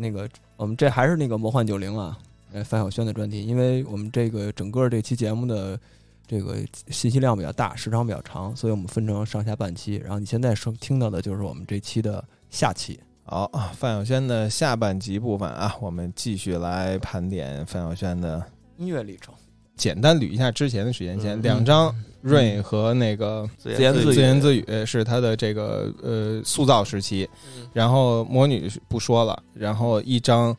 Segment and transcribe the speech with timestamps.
[0.00, 2.18] 那个我们这还是那个魔幻九零啊，
[2.52, 5.78] 呃，范晓萱的专题，因为我们这个整个这期节目的
[6.26, 6.56] 这个
[6.88, 9.96] 信息量比较大，时长比较长，所以我们分成上下半期。
[9.96, 12.98] 然后你现在收听到的就是我们这期的下期。
[13.24, 18.42] 好啊，范晓萱的下半集部分啊，我们继续来盘点范晓萱的
[18.78, 19.34] 音乐历程，
[19.76, 21.94] 简单捋一下之前的时间线，嗯两张。
[22.20, 27.28] 瑞和那个自自言自语自言自语是他的这个呃塑造时期，
[27.72, 30.56] 然后魔女不说了，然后一张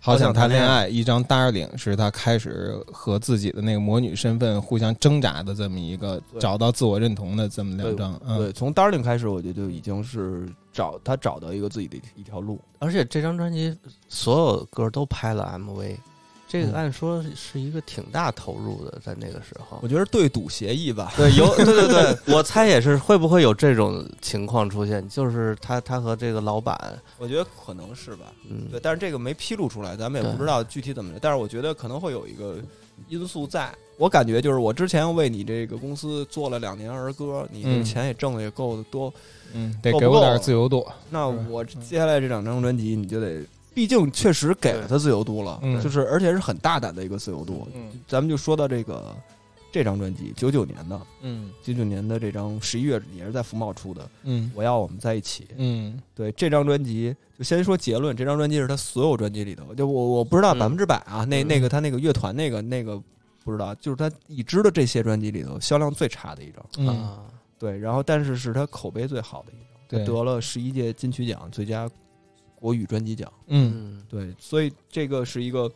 [0.00, 12.60] 好想谈恋爱，一张 Darling 是他开始和自己的那个魔女身份互相挣扎的这么一个找到自我认同的这么两张，嗯，对，从 Darling 开始，我觉得就已经是找他找到一个自己的一条路。
[12.80, 13.74] 而且这张专辑
[14.08, 15.96] 所有歌都拍了 MV，
[16.54, 19.88] 这嗯个按说是一个挺大投入的，在那个时候我。
[19.88, 21.12] 觉得对赌协议吧。
[21.16, 25.06] 对，有对对对， 我猜也是会不会有这种情况出现？
[25.08, 28.26] 就是他他和这个老板，我觉得可能是吧。
[28.48, 31.18] 嗯，对，但是这个没披露出来，咱们也不知道具体怎么着。
[31.20, 32.54] 但是我觉得可能会有一个
[33.08, 33.74] 因素在。
[33.96, 39.12] 我感觉就是我之前为你这个公司做了两年儿歌，你这钱也挣的也够多，
[39.52, 43.40] 嗯，得给我点自由度，那我接下来这两张专辑你就得，
[43.74, 45.82] 毕竟确实给了他自由度了，嗯。
[45.82, 47.66] 就是而且是很大胆的一个自由度。
[47.74, 47.90] 嗯。
[48.06, 49.14] 咱们就说到这个
[49.72, 51.50] 这张专辑，九九年的，嗯。
[51.62, 54.50] 九九年的这张十一月也是在福茂出的，《嗯。
[54.54, 55.44] 我要我们在一起》。
[55.56, 56.00] 嗯。
[56.14, 60.58] 对这张专辑，就先说结论，这张专辑是他所有专辑里头，就我我不知道嗯。
[60.58, 61.48] 百分之百啊，那嗯。
[61.48, 63.02] 那个他那个乐团那个那个
[63.44, 66.64] 不知道，就是他已知的这些专辑里头销量最差的一张。
[66.78, 67.24] 嗯，啊，
[67.58, 71.90] 对，然后但是是他口碑最好的一张，他对，得了十一届金曲奖最佳
[72.64, 73.30] 国语专辑奖。
[73.48, 73.72] 嗯。
[73.76, 75.70] 嗯，对，所以这个是一个，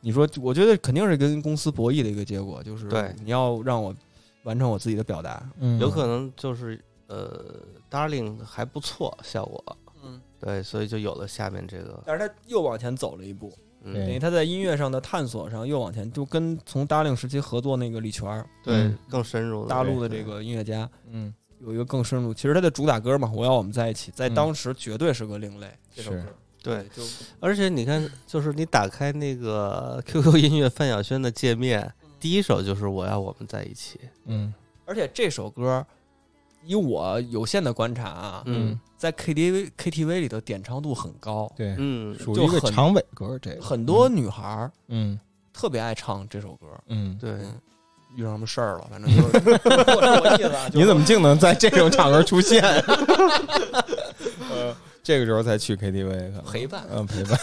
[0.00, 3.94] 你说，我觉得肯定是跟公司博弈的一个结果，就是对你要让我
[4.44, 5.46] 完成我自己的表达。
[5.58, 7.60] 嗯，有可能就是呃
[7.90, 13.52] ，Darling 还不错效果，嗯，对，所以就有了下面这个，但是他又往前走了一步，
[13.84, 22.34] 等于他在音乐上的探索上又往前，就跟从 Darling 时期合作那个李泉儿，对嗯，更深入了大陆的这个音乐家，嗯有一个更深入。
[22.34, 24.34] 其实他的主打歌嘛，《我要我们在一起》，在嗯。
[24.34, 25.66] 当时绝对是个另类。
[25.94, 26.22] 这首是。
[26.22, 26.26] 歌，
[26.62, 27.02] 对，就
[27.40, 34.00] 而且你看，就是你打开那个 QQ 音乐范晓萱的界面，第一首就是我要我们在一起。
[34.26, 34.52] 嗯。
[34.84, 35.84] 而且这首歌，
[36.64, 38.78] 以我有限的观察啊，嗯。
[38.96, 43.60] 在 KTV KTV 里头点唱度很高，对，嗯，属于一个就很长尾歌，这个。
[43.60, 45.18] 很多女孩儿嗯。
[45.52, 46.66] 特别爱唱这首歌。
[46.86, 47.60] 嗯，对，嗯
[48.16, 52.62] 遇上什么事儿了，反正 就是我我意思啊，就是你怎么竟能在这种场合出现？
[54.50, 57.38] 呃，这个时候才去 KTV 陪伴嗯，陪伴，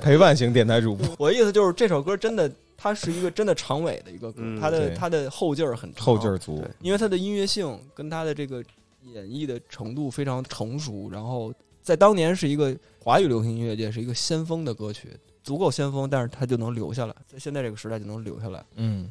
[0.00, 8.62] 陪伴型电台主播，我的意思就是这首歌真的，它是一个真的长尾的一个歌，嗯它的它的后劲儿很长，后劲儿足，因为它的音乐性跟它的这个
[9.02, 11.52] 演绎的程度非常成熟，然后
[11.82, 15.08] 在当年是一个华语流行音乐界是一个先锋的歌曲，
[15.42, 18.62] 足够先锋，但是它就能留下来，在现在这个时代就能留下来。
[18.76, 19.10] 嗯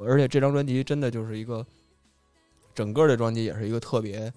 [0.00, 1.64] 而且这张专辑真的就是一个，
[2.74, 4.32] 整个的专辑也是一个特别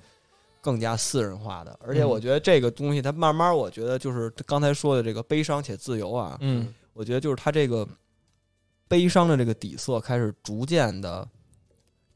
[0.62, 2.10] 更加私人化的，而且嗯。
[2.10, 6.74] 我觉得这个东西它慢慢，我觉得就是刚才说的这个悲伤且自由啊，嗯。
[6.94, 7.88] 我觉得就是它这个
[8.88, 11.28] 悲伤的这个底色开始逐渐的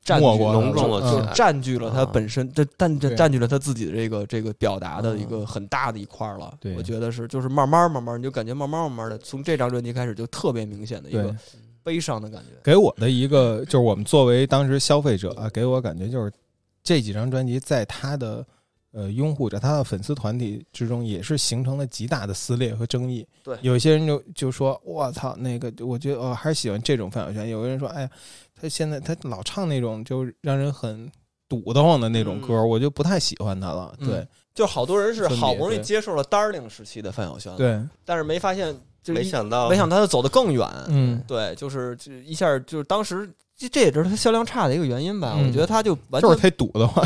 [0.04, 6.58] 占据浓重了就占据了他本身，这但这占据了他自己的这个这个表达的一个很大的一块儿了。
[6.60, 6.76] 对。
[6.76, 11.22] 我觉得是就是慢慢慢慢，你就感觉慢慢慢慢的从这张专辑开始就特别明显的一对。
[11.22, 11.36] 个，
[11.84, 12.52] 悲伤的感觉。
[12.64, 16.32] 给我的一个就是我们作为当时消费者啊，给我感觉就是
[16.84, 18.46] 这几张专辑在他的
[18.92, 23.26] 呃拥护者、他的粉丝团体之中，也是形成了极大的撕裂和争议。
[23.44, 28.10] 对有些人就就说：“我操，那个我觉得我还是喜欢这种范晓萱。”有个人说：“哎呀，
[28.60, 31.10] 他现在他老唱那种就让人很
[31.48, 40.68] 堵得慌的那种歌，我就不太喜欢他了。”嗯对就好多人是好不容易接受了 Darling 时期的范晓萱，，对，但是没发现，就没想到，没想到他走得更远。
[40.88, 45.34] 嗯，对，就是就一下就是当时这这也是他销量差的一个原因吧。
[45.36, 47.06] 嗯我觉得他就完全就是全忒堵得慌。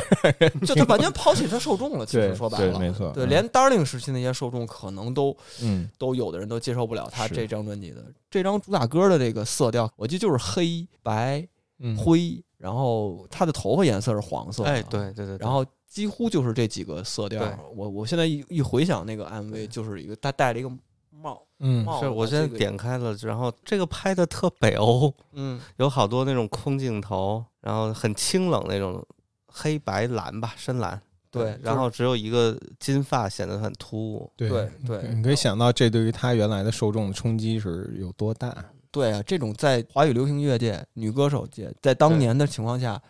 [0.66, 2.06] 就他完全抛弃他受众了。
[2.06, 11.46] 其实说白了，对没错对，嗯连 Darling 时期那些受众可能都嗯都有的人都接受不了他这张专辑的这张主打歌的这个色调，我记得就是黑白
[11.80, 17.42] 嗯，灰，然后他的头发颜色是黄色，哎，，对对对，然后几乎就是这几个色调。
[17.76, 20.78] 我我现在一一回想那个 MV，就是一个他戴了一个帽
[21.60, 25.60] 嗯，是我现在点开了，然后这个拍的特北欧， 嗯。
[25.78, 29.06] 有好多那种空镜头，然后很清冷那种
[29.48, 38.54] 黑白蓝吧，深蓝，对，然后只有一个金发显得很突兀，对对对你可以想到这对于他原来的受众的冲击是有多大。
[38.92, 43.01] 对啊，这种在华语流行乐界、女歌手界，在当年的情况下，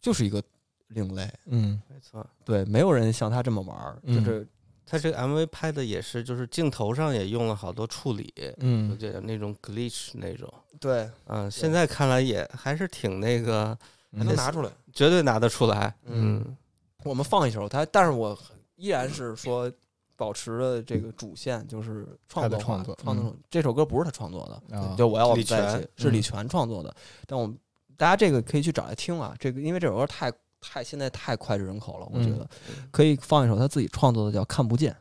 [0.00, 0.42] 就是一个
[0.88, 1.26] 另类。
[1.46, 1.80] 嗯。
[1.88, 4.46] 没错，对，没有人像他这么玩就是
[4.86, 13.76] 他这个 MV 拍的也是，就是镜头上也用了好多处理，就嗯，这那种 glitch 那种，对，嗯，现在看来也还是挺那个，
[14.16, 14.70] 还能拿出来。
[14.92, 16.56] 绝对拿得出来，嗯嗯。
[17.02, 18.38] 我们放一首它，但是我
[18.76, 19.70] 依然是说
[20.16, 26.22] 保持了这个主线就是创作化他的创作创作嗯这首歌不是他创作的，啊就我要我们李在一起泉是李嗯。
[26.22, 26.94] 泉创作的，
[27.26, 27.58] 但我们
[27.96, 30.32] 大家这个可以去找来听啊，这个因为这首歌太
[30.70, 32.48] 太现在太脍炙人口了，我觉嗯得
[32.90, 34.92] 可以放一首他自己创作的叫《看不见》。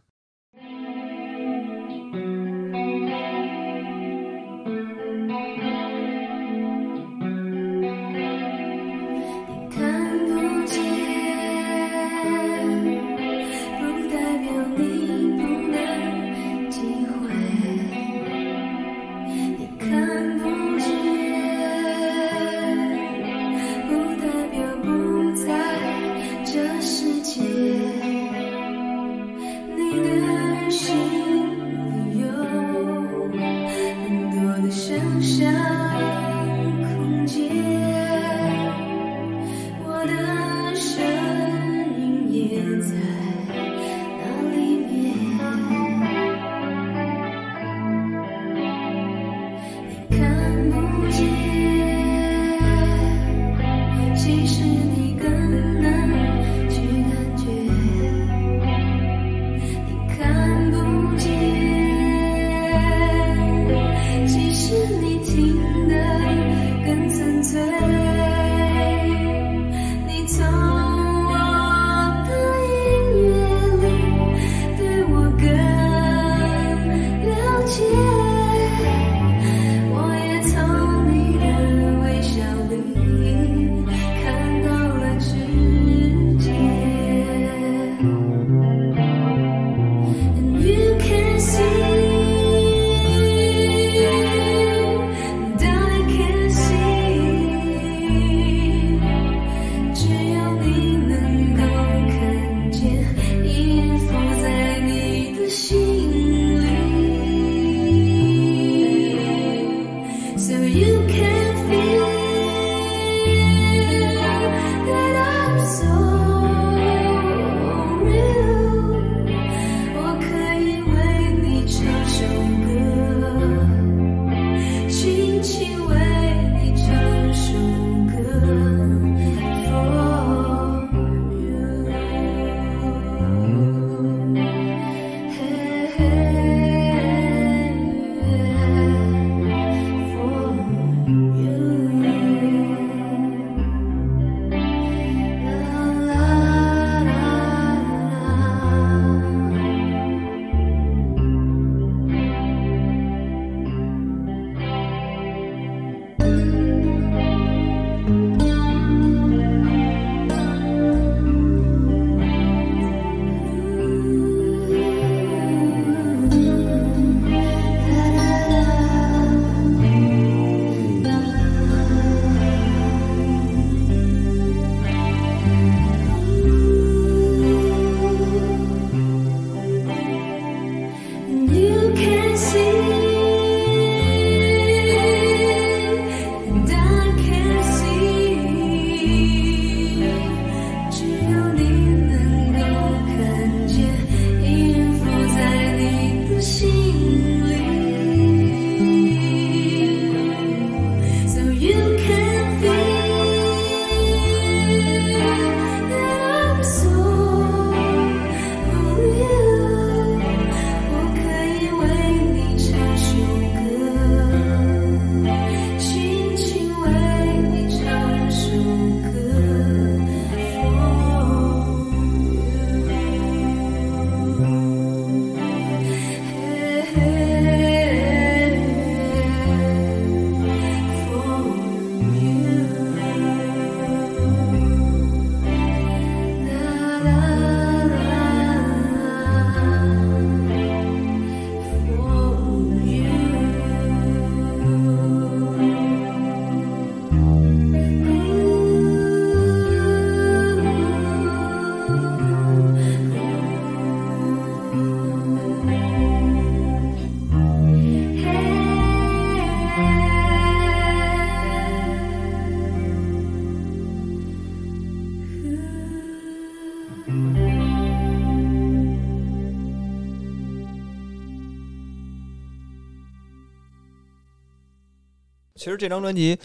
[275.63, 276.38] 其实这张专辑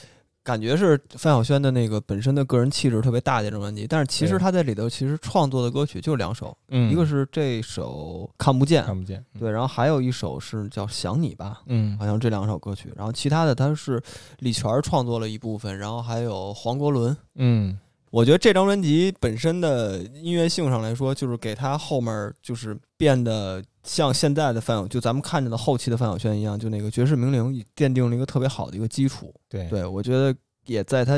[0.45, 4.39] 感觉是范晓萱的那个本身的个人气质特别大的一张专辑，但是其实对。
[4.39, 14.01] 她在里头其实创作的歌曲就两首，嗯，一个是这首看不见，看不见，对，然后还有一首是叫想你吧，嗯好像这两首歌曲，然后其他的他是
[14.39, 17.17] 李泉创作了一部分，然后还有黄国伦。
[17.35, 17.77] 嗯
[18.11, 29.35] 我觉得这张专辑本身的音乐性上来说，就是给他后面就是变得像现在的范晓，就咱们看见的后期的范晓萱一样，就那个绝世名伶奠定了一个特别好的一个基础。
[29.49, 30.35] 对对我觉得
[30.67, 31.15] 也在他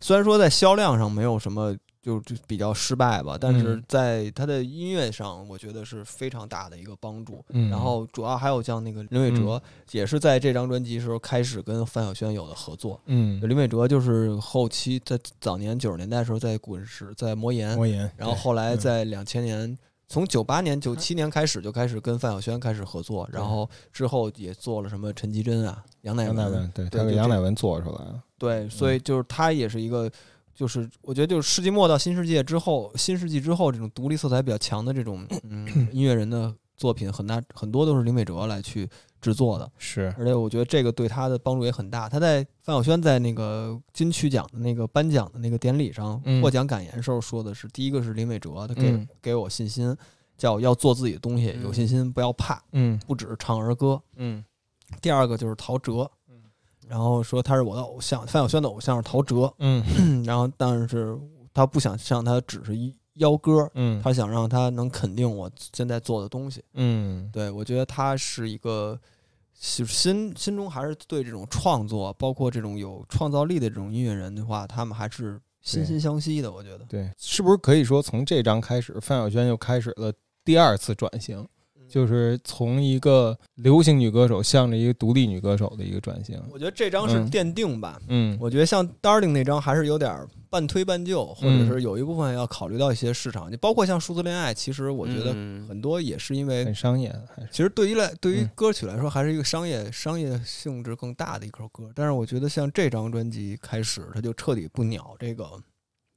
[0.00, 1.74] 虽然说在销量上没有什么
[2.04, 3.84] 就就比较失败吧，但是嗯。
[3.88, 7.42] 在他的音乐上，我觉得是非常大的一个帮助。
[7.48, 9.60] 嗯，然后主要还有像那个林伟哲，
[9.92, 13.00] 也是在这张专辑时候开始跟范晓萱有的合作。
[13.06, 18.78] 嗯，林伟哲就是后期在早年九十年代的时候在滚石、在魔岩，魔岩，然后后来嗯。
[18.78, 30.10] 在两千年，从九八年、九七年开始就开始跟范晓萱开始合作，然后之后也做了什么陈绮贞啊、杨乃文，乃文，对对他给杨乃文做出来了，对，所以就是他也是一个。
[30.54, 38.88] 就是我觉得，就是世纪末到新世界之后，新世纪之后，这种独立色彩比较强的这种 嗯音乐人的作品，很大很多都是林伟哲来去
[39.20, 39.70] 制作的。
[39.78, 42.08] 是，而且我觉得这个对他的帮助也很大。
[42.08, 49.96] 他在范晓萱在那个金曲奖的那个颁奖的那个典礼上嗯获奖感言时候说的是，第一个是林伟哲，他给、嗯给我信心，
[50.36, 54.00] 叫要做自己的东西，有信心，不要怕，嗯不只是唱儿歌。
[54.16, 54.44] 嗯
[55.00, 56.08] 第二个就是陶喆，
[56.88, 61.18] 然后说他是我的偶像，范晓萱的偶像是陶喆，嗯 然后但是
[61.52, 66.62] 他不想让他只是一邀歌，嗯他想让他能肯定我现在做的东西。
[66.74, 68.98] 嗯对，我觉得他是一个，
[69.58, 76.50] 就是心心中还是对这种创作，包括这种有创造力的这种音乐人的话，他们还是心心相惜的。
[76.50, 80.12] 我觉得，对，是不是可以说从这张开始，范晓萱又开始了
[80.44, 81.48] 第二次转型，嗯
[81.88, 86.40] 就是从一个流行女歌手向着一个独立女歌手的一个转型。
[86.50, 88.00] 我觉得这张是嗯奠定吧。
[88.08, 97.14] 嗯我觉得像 Darling 那张还是有点半推半就，或者嗯是有一部分要考虑到一些市场，你包括像数字恋爱，其实我觉得嗯很多也是因为很商业，
[97.50, 101.90] 其实对于来对于嗯歌曲来说，还是一个商业商业性质更大的一首歌。
[101.94, 105.44] 但是我觉得像这张专辑开始，它就彻底不鸟这个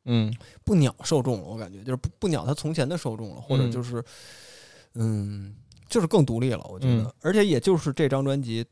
[0.05, 0.33] 嗯
[0.63, 4.03] 不鸟受众了，我感觉就是不不鸟他从前的受众了，或者嗯就是
[4.97, 5.55] 嗯，
[5.87, 6.65] 就是更独立了。
[6.69, 8.65] 我觉得，嗯而且也就是这张专辑。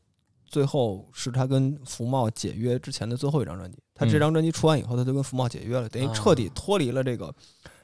[0.48, 3.76] 最后是他跟福茂解约之前的最后一张专辑。
[3.92, 7.34] 他这嗯张专辑出完以后，他就跟福茂解约了，等于啊彻底脱离了这个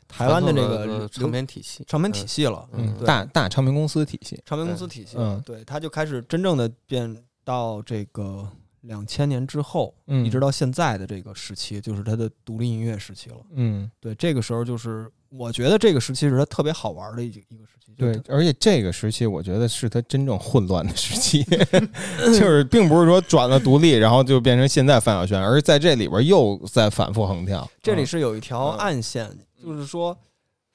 [0.06, 2.66] 台湾的这个唱片体系，唱片体系了。
[2.72, 4.40] 嗯，大大唱片公司体系。
[4.46, 8.49] 唱片公司体系，嗯对，他就开始真正的变到这个
[8.82, 13.38] 两千年之后，嗯一直到现在的这个时期，就是他的独立音乐时期了。
[13.54, 17.92] 嗯，对，这个时候就是我觉得这个时期是他特别好玩的一一个时期。
[17.96, 21.42] 对而且这个时期，我觉得是他真正混乱的时期，
[22.18, 27.70] 就是并不是说转了独立，然后就变成现在范晓萱，而是在这里边又在反复横跳。
[27.82, 29.30] 这里是有一条嗯暗线，
[29.62, 30.16] 就是说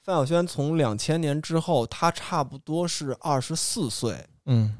[0.02, 4.76] 范晓萱从两千年之后，她差不多是二十四岁嗯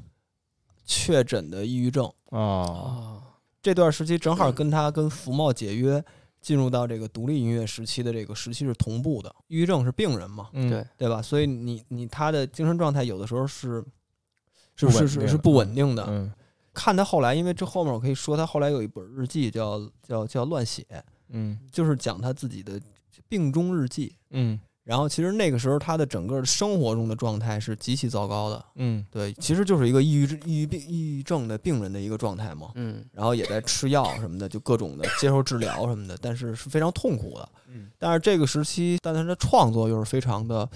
[0.86, 2.10] 确诊的抑郁症。
[2.30, 3.20] 哦，
[3.60, 6.02] 这段时期正好跟他跟福茂解约，
[6.40, 9.34] 进入到这个独立音乐时期的这个时期是同步的。
[9.48, 11.20] 抑郁症是病人嘛，嗯对，对吧？
[11.20, 13.84] 所以你你他的精神状态有的时候是
[14.76, 16.04] 是是是是不稳定的。
[16.08, 16.32] 嗯
[16.74, 20.86] 看他后来，因为这后面我可以说，他后来有一本日记叫叫叫《乱写》，
[21.30, 22.80] 嗯就是讲他自己的
[23.28, 24.14] 病中日记。
[24.30, 29.04] 嗯然后其实那个时候他的整个生活中的状态是极其糟糕的，嗯。
[29.10, 32.70] 对，其实就是一个抑郁症抑郁病抑郁症的病人的一个状态嘛。
[32.74, 33.04] 嗯。
[33.12, 37.46] 然后也在吃药什么的，就各种的接受治疗什么的，但是是非常痛苦的。
[37.66, 37.90] 嗯。
[37.98, 40.66] 但是这个时期，但他的创作又是非常的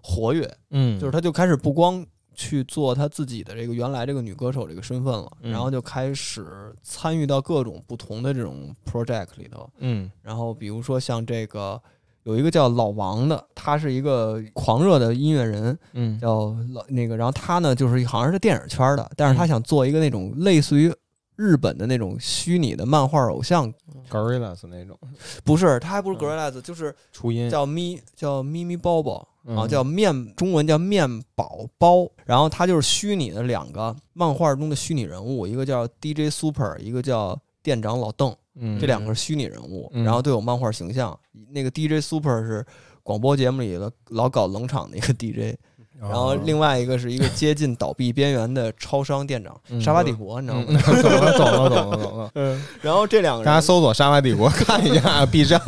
[0.00, 2.02] 活跃，嗯，就是他就开始不光
[2.34, 5.52] 去做他自己的这个原来这个女歌手这个身份了，嗯。
[5.52, 9.68] 然后就开始参与到各种不同的这种 project 里头。
[9.76, 10.10] 嗯。
[10.22, 11.78] 然后比如说像这个
[12.26, 16.18] 有一个叫老王的，他是一个狂热的音乐人，嗯。
[16.20, 20.92] 叫老那个，然后他呢就是好像是电影圈的，但是他嗯想做一个那种类似于
[21.36, 23.72] 日本的那种虚拟的漫画偶像
[24.10, 24.98] ，，Gorillas 那种。
[25.44, 26.18] 不是，他还不是嗯。
[26.18, 27.48] Gorillaz，就是初音。
[27.48, 29.28] 叫咪叫咪咪包包。
[29.46, 38.78] 啊，嗯叫面，中文叫面宝包，然后他就是虚拟的两个漫画中的虚拟人物，一个叫 DJ Super，一个叫店长老邓，嗯。
[38.78, 40.04] 这两个是虚拟人物，嗯。
[40.04, 41.18] 然后都有漫画形象。
[41.50, 42.64] 那个 DJ Super 是
[43.02, 45.56] 广播节目里的老搞冷场的一个 DJ，
[46.00, 49.80] 然后哦另外一个是一个接近倒闭边缘的超商店长嗯。
[49.80, 50.74] 沙发帝国，你知道嗯。
[50.74, 50.80] 吗？
[51.02, 55.60] 懂了懂了懂了懂了，嗯，然后这两个大家，搜索沙发帝国看一下 B 站，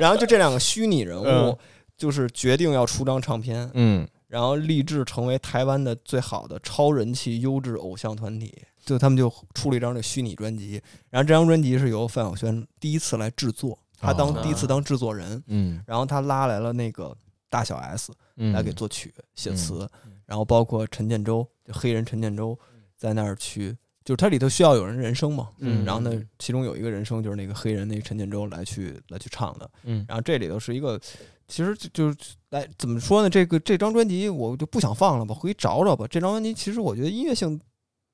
[0.00, 1.56] 然后就这两个虚拟人物嗯，
[1.96, 4.06] 就是决定要出张唱片，嗯。
[4.28, 8.50] 然后立志成为台湾的最好的超人气优质偶像团体。
[8.84, 15.82] 就他们就出了一张这虚拟专辑，然后这张专辑是由范晓萱第一次来制作，他当哦第一次当制作人，嗯。
[15.86, 17.16] 然后他拉来了那个
[17.48, 19.88] 大小 S 嗯，来给作曲写词，
[20.26, 22.58] 然后包括陈建州，就黑人陈建州
[22.96, 25.84] 在那儿去，就是它里头需要有人人声嘛，嗯。
[25.84, 30.04] 然后呢，其中有一个人声就是那个黑人那个陈建州来去来去唱的，嗯。
[30.08, 30.98] 然后这里头是一个，
[31.46, 32.16] 其实就就是
[32.50, 33.30] 来怎么说呢？
[33.30, 36.06] 这个这张专辑我就不想放了吧，回去找找吧。
[36.08, 37.60] 这张专辑其实我觉得音乐性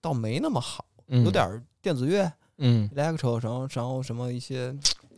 [0.01, 4.75] 倒没那么好，嗯有点电子乐、嗯 electro，然后然后什么一些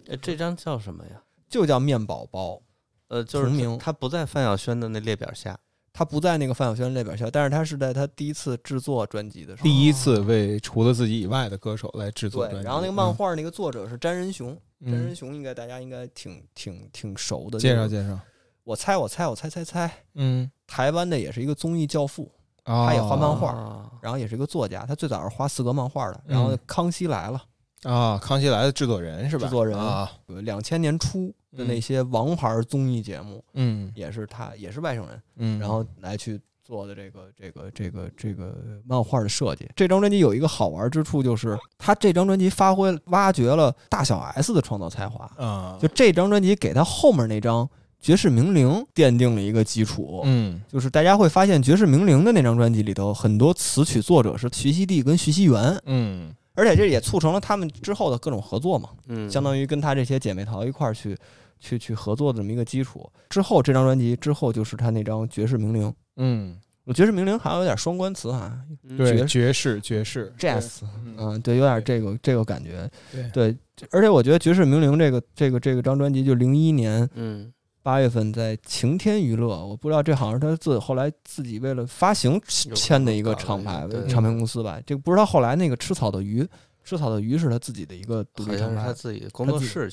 [0.09, 1.23] 哎，这张叫什么呀？
[1.49, 2.61] 就叫面宝宝，
[3.09, 5.59] 呃，就是同名它它不在范晓萱的那列表下。
[5.93, 9.65] 他不在那个范晓萱列表下，但是他是在他第一次制作专辑的时候。
[9.65, 17.59] 第一次为除了自己以外的歌手来制作专对，辑，然后那个漫画那个作者是詹仁雄，詹仁嗯，雄应该大家应该挺挺挺熟的。
[17.59, 18.19] 介绍介绍，
[18.63, 22.31] 我猜我猜我猜猜猜，嗯，台湾的也是一个综艺教父，
[22.65, 26.21] 他他也画漫画啊然后也是一个作家，他最早是画四格漫画的。
[26.27, 27.43] 然后嗯《康熙来了
[27.83, 29.45] 啊，康熙来的制作人是吧？
[29.45, 39.69] 制作人啊，》，两千年初的那些王牌综艺节目，嗯也是他，也是外省人，嗯，然后来去做的这个这个这个这个漫画的设计。
[39.75, 45.25] 这张专辑有一个好玩之处，就是他这张专辑发挥挖掘了大小 S 的创造才华。
[45.37, 47.67] 啊，就这张专辑给他后面那张
[48.01, 50.23] 《绝世名伶》奠定了一个基础。
[50.25, 50.61] 嗯。
[50.69, 56.35] 就是大家会发现，《爵士名伶》的那张专辑里头，很多词曲作者是徐熙娣跟徐熙媛，嗯。
[56.55, 61.17] 而且这也促成了他们之后的各种合作嘛，嗯，相当于跟他这些姐妹淘一块儿去
[61.59, 63.11] 去去合作的这么一个基础。
[63.31, 66.55] 之后这张专辑之后就是他那张《爵士名伶》，嗯，
[66.85, 68.99] 我《爵士名伶》好像有点双关词哈嗯。
[68.99, 72.91] 对，爵爵士爵士，jazz，嗯嗯，对，有点这个这个感觉。
[73.11, 73.31] 对。
[73.31, 77.51] 对，而且我觉得《爵士名伶》这个这个这个张专辑，就零一年嗯
[77.83, 86.47] 八月份在晴天娱乐，我不知道这好像是他自后来自己为了发行签的一个厂牌对唱片公司吧，这个不是他后来那个吃草的鱼，
[86.85, 89.91] 吃草的鱼是他自己的一个独立厂牌，自己的工作室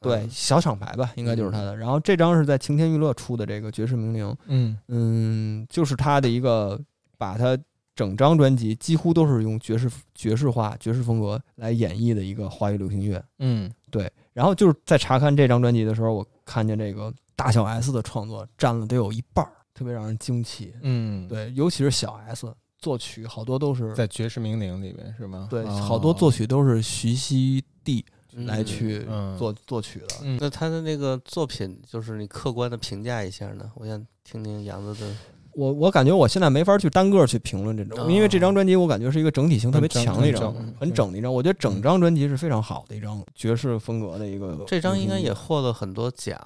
[0.00, 1.76] 对，小厂牌吧，应该就是他的。
[1.76, 4.76] 然后这张是在晴天娱乐出的这个《绝世名伶》，嗯。
[4.88, 6.76] 嗯，就是他的一个
[7.16, 7.56] 把他
[7.94, 13.24] 整张专辑几乎都是用爵士爵士化、爵士风格来演绎的一个华语流行乐。
[13.38, 13.70] 嗯。
[13.92, 20.74] 对，然后就是在查看这张专辑的时候，我看见这个大小 S 的创作占了得有一半儿，特别让人惊奇。
[20.82, 25.46] 嗯，，对，尤其是小 S 作曲，好多都是在爵士名伶里面是吗？
[25.50, 30.06] 对，哦好多作曲都是徐熙娣来去嗯作作曲的。
[30.22, 33.70] 嗯那他的那个作品，就是你客观的评价一下呢？
[33.76, 35.14] 我想听听杨子的。
[35.54, 41.32] 我我感觉我现在没法去单个去评论这种，哦因为这张专辑我感觉是一个整体性特别强的一张很整，的一张。
[41.32, 44.58] 我觉得整张专辑是非常好的一张爵士风格的一个。
[44.66, 46.38] 这张应该也，获了很多奖，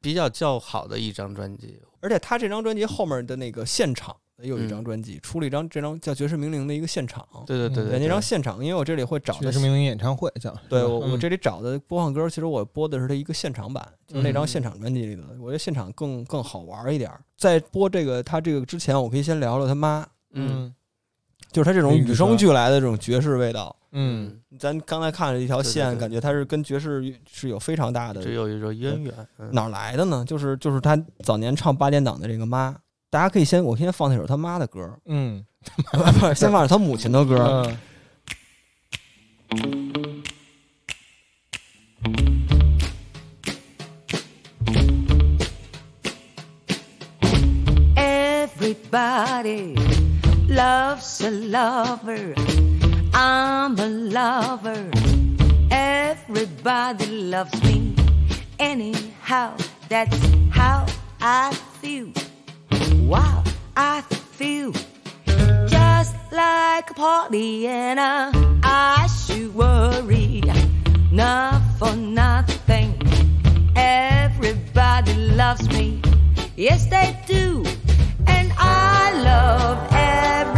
[0.00, 1.78] 比较较好的一张专辑。
[2.00, 7.26] 而且他这张专辑后面的那个现场也有一张嗯专辑，出了一张这张叫《爵士名伶》的一个现场。
[7.46, 15.22] 对，对对对对，那张现场，因为我这里会找的爵士名伶演唱会叫，对我我这里找的播放歌，其实我播的是它一个现场版，就是那张现场专辑里的。
[15.40, 17.20] 我觉得现场更更好玩一点儿。
[17.36, 20.72] 在播这个他这个之前，我可以先聊聊他妈，嗯
[21.50, 23.74] 就是他这种与生俱来的这种爵士味道。
[23.96, 29.14] 嗯咱刚才看了一条线，对对对感觉他是跟爵士是有非常大的这有一种渊源。
[29.38, 30.24] 嗯哪儿来的呢？
[30.26, 32.76] 就是就是他早年唱八点档的这个妈，
[33.14, 35.46] 大家可以先我先放那首他妈的歌，嗯
[35.92, 37.64] 不是先放首他母亲的歌。
[37.64, 37.78] 嗯
[47.94, 49.76] Everybody
[50.48, 52.34] loves a lover.
[53.12, 54.90] I'm a lover.
[55.70, 57.94] Everybody loves me.
[58.58, 59.52] Anyhow,
[59.88, 60.18] that's
[60.50, 60.86] how
[61.20, 62.10] I feel.
[63.06, 63.44] Wow,
[63.76, 64.72] I feel
[65.66, 66.94] just like a
[67.98, 68.32] uh,
[68.64, 70.40] I should worry.
[71.12, 72.94] Not for nothing.
[73.76, 76.00] Everybody loves me.
[76.56, 77.62] Yes, they do.
[78.26, 80.56] And I love everybody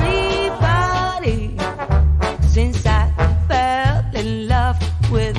[2.46, 3.10] since I
[3.48, 4.78] fell in love
[5.10, 5.36] with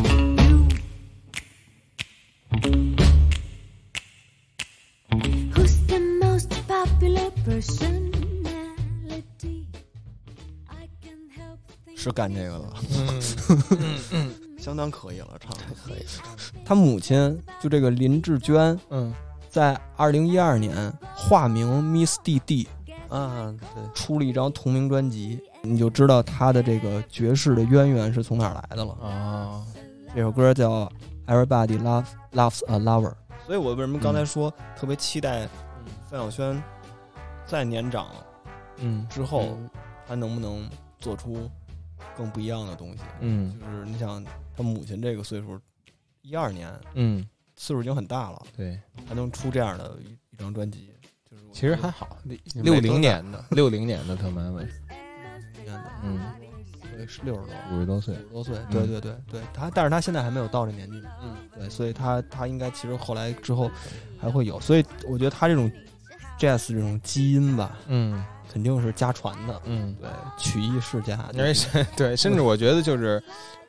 [11.96, 12.74] 是干这个的，
[14.12, 16.06] 嗯相当可以了，唱的可以。
[16.66, 19.14] 他母亲就这个林志娟，嗯。
[19.50, 22.68] 在二零一二年化名 Miss D D
[23.10, 28.94] 啊，对，出了一张同名专辑，你就知道他的这个爵士的渊源是从哪儿来的了。
[29.02, 29.66] 啊
[30.14, 30.86] 这首歌叫
[31.28, 33.12] 《Everybody Love Loves a Lover》，
[33.46, 35.48] 所以我为什么刚才说特别期待
[36.10, 36.62] 范晓萱
[37.48, 38.10] 再年长
[38.78, 39.58] 嗯之后，
[40.06, 41.50] 他能不能做出
[42.16, 43.04] 更不一样的东西？
[43.22, 43.58] 嗯。
[43.60, 44.24] 就是你想，
[44.56, 45.60] 他母亲这个岁数，
[46.22, 50.92] 一二年嗯，岁数已经很大了，对，还能出这样的一一张专辑，
[51.30, 52.18] 就是我其实还好，
[52.56, 54.68] 六零年的，六零年的特曼维，
[55.54, 56.20] 挺年的，嗯，
[56.96, 57.56] 对，是六十多。
[57.72, 58.16] 五十多岁。
[58.16, 63.72] 五，十多岁，对对对对，他，但是他现在还没有到这年纪，嗯，对，所以他他应该其实后来之后
[64.20, 65.72] 还会有，所以我觉得他这种
[66.40, 71.54] jazz 这种基因吧，嗯肯定是家传的，嗯，对，曲艺世家，因为
[71.96, 73.22] 对，甚至我觉得就是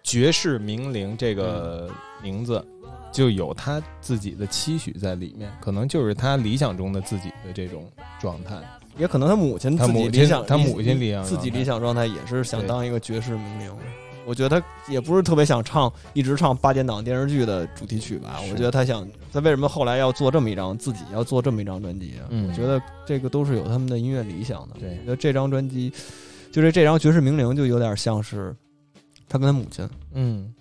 [0.02, 1.90] 爵士名伶这个
[2.22, 2.64] 名字。
[3.10, 8.54] 就有他自己的期许在里面，可能就是他理想中的自己的这种状态。
[8.98, 13.72] 也可能他母亲自己他母亲理想，他母亲理想自己理想状态也是想当一个爵士名伶。
[14.28, 18.38] 我觉得他也不是特别想唱，一直唱八点档电视剧的主题曲吧。
[18.50, 22.28] 我觉得他想，他为什么后来要做这么一张，自己要做这么一张专辑啊？
[22.28, 24.76] 嗯我觉得这个都是有他们的音乐理想的。
[24.78, 25.90] 对我觉得这张专辑，
[26.52, 28.54] 就是这张爵士名伶，就有点像是
[29.26, 30.54] 他跟他母亲嗯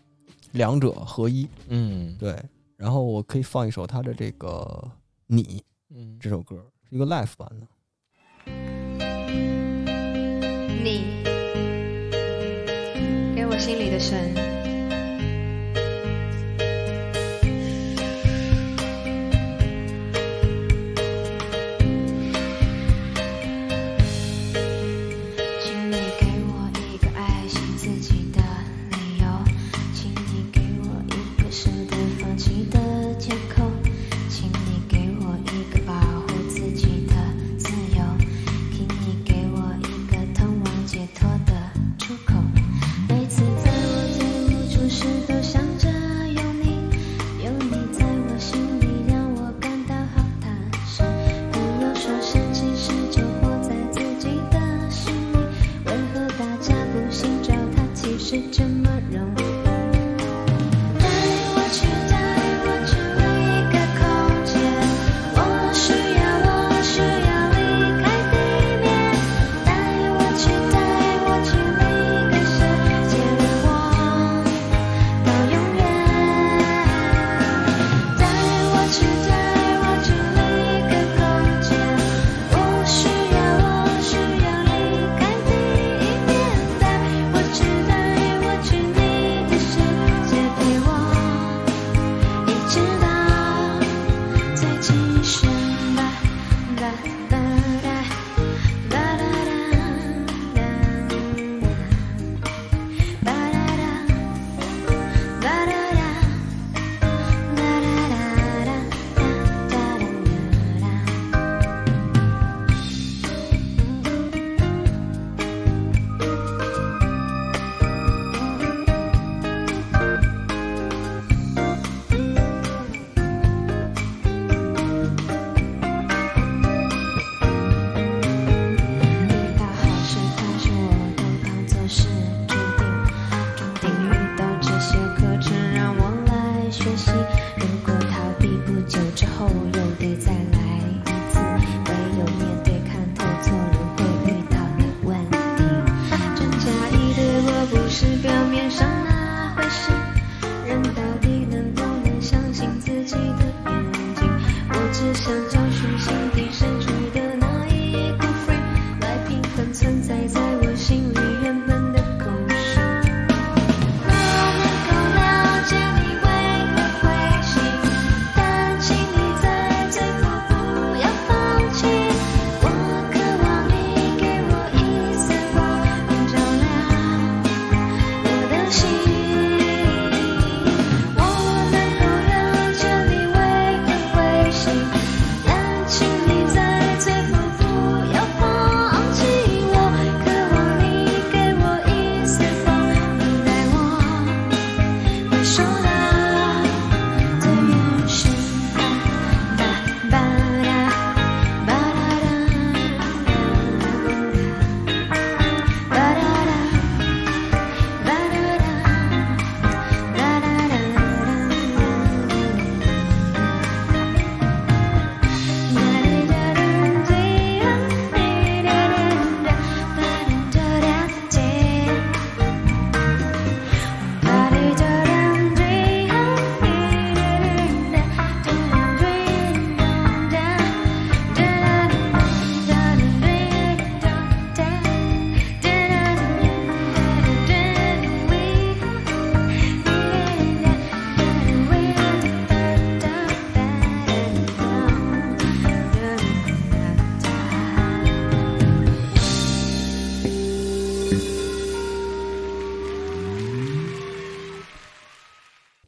[0.53, 1.45] 两者合一。
[1.67, 2.41] 嗯对，
[2.77, 4.47] 然后我可以放一首他的这个
[5.25, 5.43] 《你》
[5.93, 6.55] 嗯这首歌，
[6.89, 7.67] 是一个 live 版的。
[10.83, 11.16] 你给
[13.49, 14.56] 我心里的神，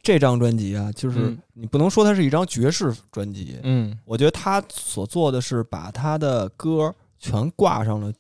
[0.09, 1.37] 这张专辑啊，就是嗯。
[1.53, 3.95] 你不能说它是一张爵士专辑，嗯。
[4.05, 8.11] 我觉得他所做的是把他的歌全挂上了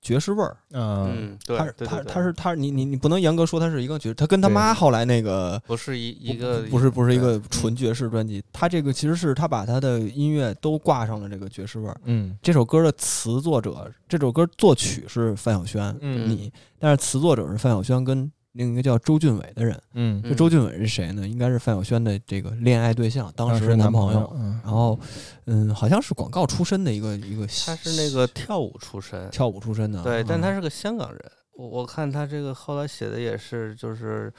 [0.00, 0.56] 爵士味儿。
[0.72, 2.32] 啊嗯，对他是他他是。
[2.32, 12.00] 他，你你你不能严格说他是一个爵士，他跟他妈后来那个不是一一个不是不是一个纯爵士专辑，他这个其实是他把他的音乐都挂上了这个爵士味儿。
[12.04, 12.38] 嗯。
[12.40, 19.80] 这首歌的词作者，这首歌作曲是范晓萱，嗯你，但是词作者是范晓萱跟另一个叫周俊伟的人。
[19.94, 21.26] 嗯，这周俊伟是谁呢？
[21.26, 24.32] 应该是范晓萱的这个恋爱对象，当时的男朋友。
[24.36, 24.98] 嗯然后，
[25.46, 30.02] 嗯，好像是广告出身的一个一个，他是那个跳舞出身，跳舞出身的。
[30.02, 31.32] 对，但嗯他是个香港人。
[31.54, 34.32] 我我看他这个后来写的也是，就是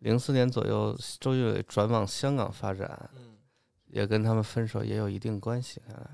[0.00, 3.36] 零四年左右，周俊伟转往香港发展，嗯
[3.88, 5.80] 也跟他们分手也有一定关系。
[5.86, 6.10] 看来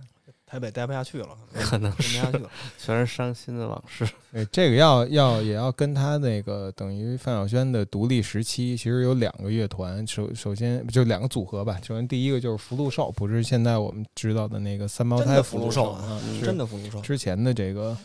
[0.53, 2.51] 台北待不下去了，可能待不下去了。
[2.77, 4.07] 全是伤心的往事。
[4.31, 11.81] 对，这个要要也要跟他那个等于范晓萱的独立时期，其实有两个乐团，首首先就两个组合吧。
[11.83, 17.01] 首先第一个就是福禄寿，不是现在我们知道的那个三胞胎福禄寿啊真的福禄寿。
[17.01, 17.97] 之前的这个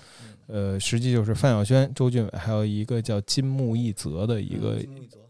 [0.45, 4.77] 呃，实际就是范晓萱、周俊伟，还有一个叫金木一泽的一个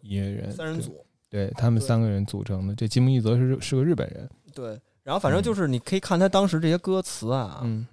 [0.03, 2.75] 音乐人，对，三人组，对他们三个人组成的。
[2.75, 4.79] 这金木一泽是是个日本人，对。
[5.07, 7.87] 然后反正就是你可以看他当时这些歌词啊，嗯。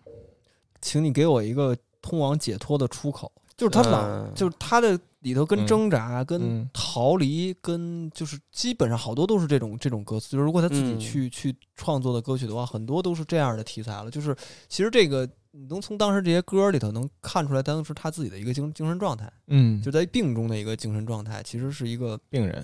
[0.81, 6.68] 请你给我一个通往解脱的出口，就是他老，嗯就是他的里头跟嗯挣扎、跟嗯。
[6.72, 10.29] 逃离、跟就是基本上好多都是这种这种歌词。
[10.33, 10.98] 就是如果他自己嗯。
[10.98, 14.11] 去、去创作的歌曲的话，很多都是这样的题材了。
[14.11, 14.37] 就是
[14.68, 22.62] 其实这个你能从当时这些歌里头能看出来，当时他自己的一个精精神状态，嗯，就在病中的一个精神状态，其实是一个病人，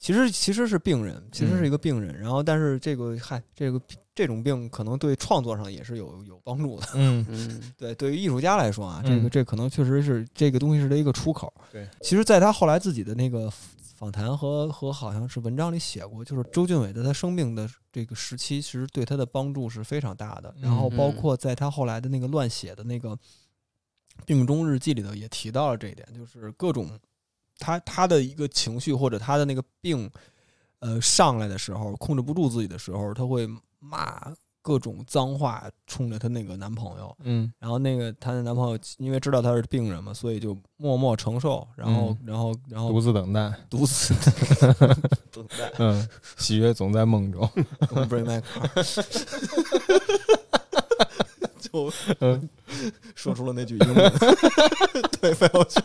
[0.00, 2.18] 其实其实是病人，其实嗯是一个病人。
[2.18, 3.80] 然后但是这个嗨，这个
[4.14, 6.86] 这种病可能对创作上也是有有帮助的。
[6.94, 11.52] 嗯嗯 对，对于艺术家来说啊，这个嗯这可能确实是这个东西是他一个出口。
[11.70, 13.52] 对，其实，在他后来自己的那个
[13.94, 20.54] 访谈和和好像是文章里写过，就是周俊伟在他生病的这个时期，其实对他的帮助是非常大的。
[20.62, 23.14] 然后嗯包括在他后来的那个乱写的那个
[24.24, 26.98] 病中日记里头也提到了这一点，就是各种
[27.60, 30.10] 他他的一个情绪或者他的那个病，
[30.80, 33.46] 呃上来的时候控制不住自己的时候，他会
[33.78, 37.16] 骂各种脏话，冲着她那个男朋友。
[37.22, 37.52] 嗯。
[37.58, 44.14] 然后那个她的男朋友因为知道她是病人嘛，所以就默默承受，然后、然后然后独自等待， 独自
[45.30, 45.72] 等待。
[45.78, 47.40] 嗯，喜悦总在梦中
[47.88, 49.04] ，Don't bring my car，
[51.60, 52.48] 就嗯。
[53.14, 54.12] 说出了那句英文，
[55.20, 55.82] 对，范晓萱。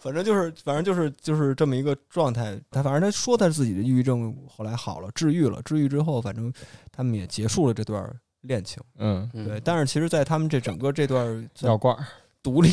[0.00, 2.58] 反正就是，反正就是，就是这么一个状态。
[2.70, 5.60] 他反正他说他自己的抑郁症后来好了，治愈了。
[5.62, 6.52] 治愈之后，反正
[6.90, 8.10] 他们也结束了这段
[8.42, 8.82] 恋情。
[8.98, 12.04] 嗯，嗯对，但是其实，在他们这整个这段药罐儿，
[12.42, 12.70] 独立，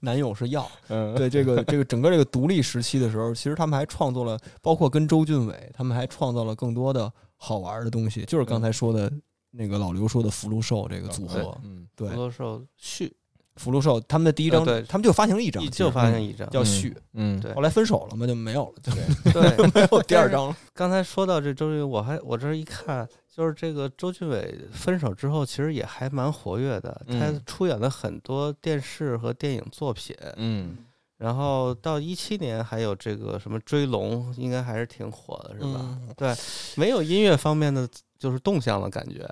[0.00, 0.70] 男友是药。
[0.88, 9.10] 嗯，对这个这个整个这个独立时期的时候，其实他们还创作了，包括跟周俊伟，他们还创造了更多的好玩的东西，就是刚才说的
[9.50, 11.58] 那个老刘说的福禄寿这个组合。
[11.64, 13.12] 嗯对，福禄寿续
[13.56, 17.52] 福禄寿他们的第一张，他们就发行了一张，就发行一张，叫续，嗯，对。
[17.54, 19.32] 后来分手了嘛，就没有了，对。
[19.32, 19.70] 对。
[19.74, 20.56] 没有第二张了。
[20.74, 30.14] 刚才说到这周俊伟，我还我这儿一看，就是这个周俊伟分手之后，其实也还蛮活跃的，他嗯出演了很多电视和电影作品。
[30.36, 30.76] 嗯。
[31.18, 35.98] 然后到一七年还有这个什么追龙，应该还是挺火的，是吧？
[36.14, 36.34] 对
[36.76, 37.88] 没有音乐方面的
[38.18, 39.26] 就是动向了，感觉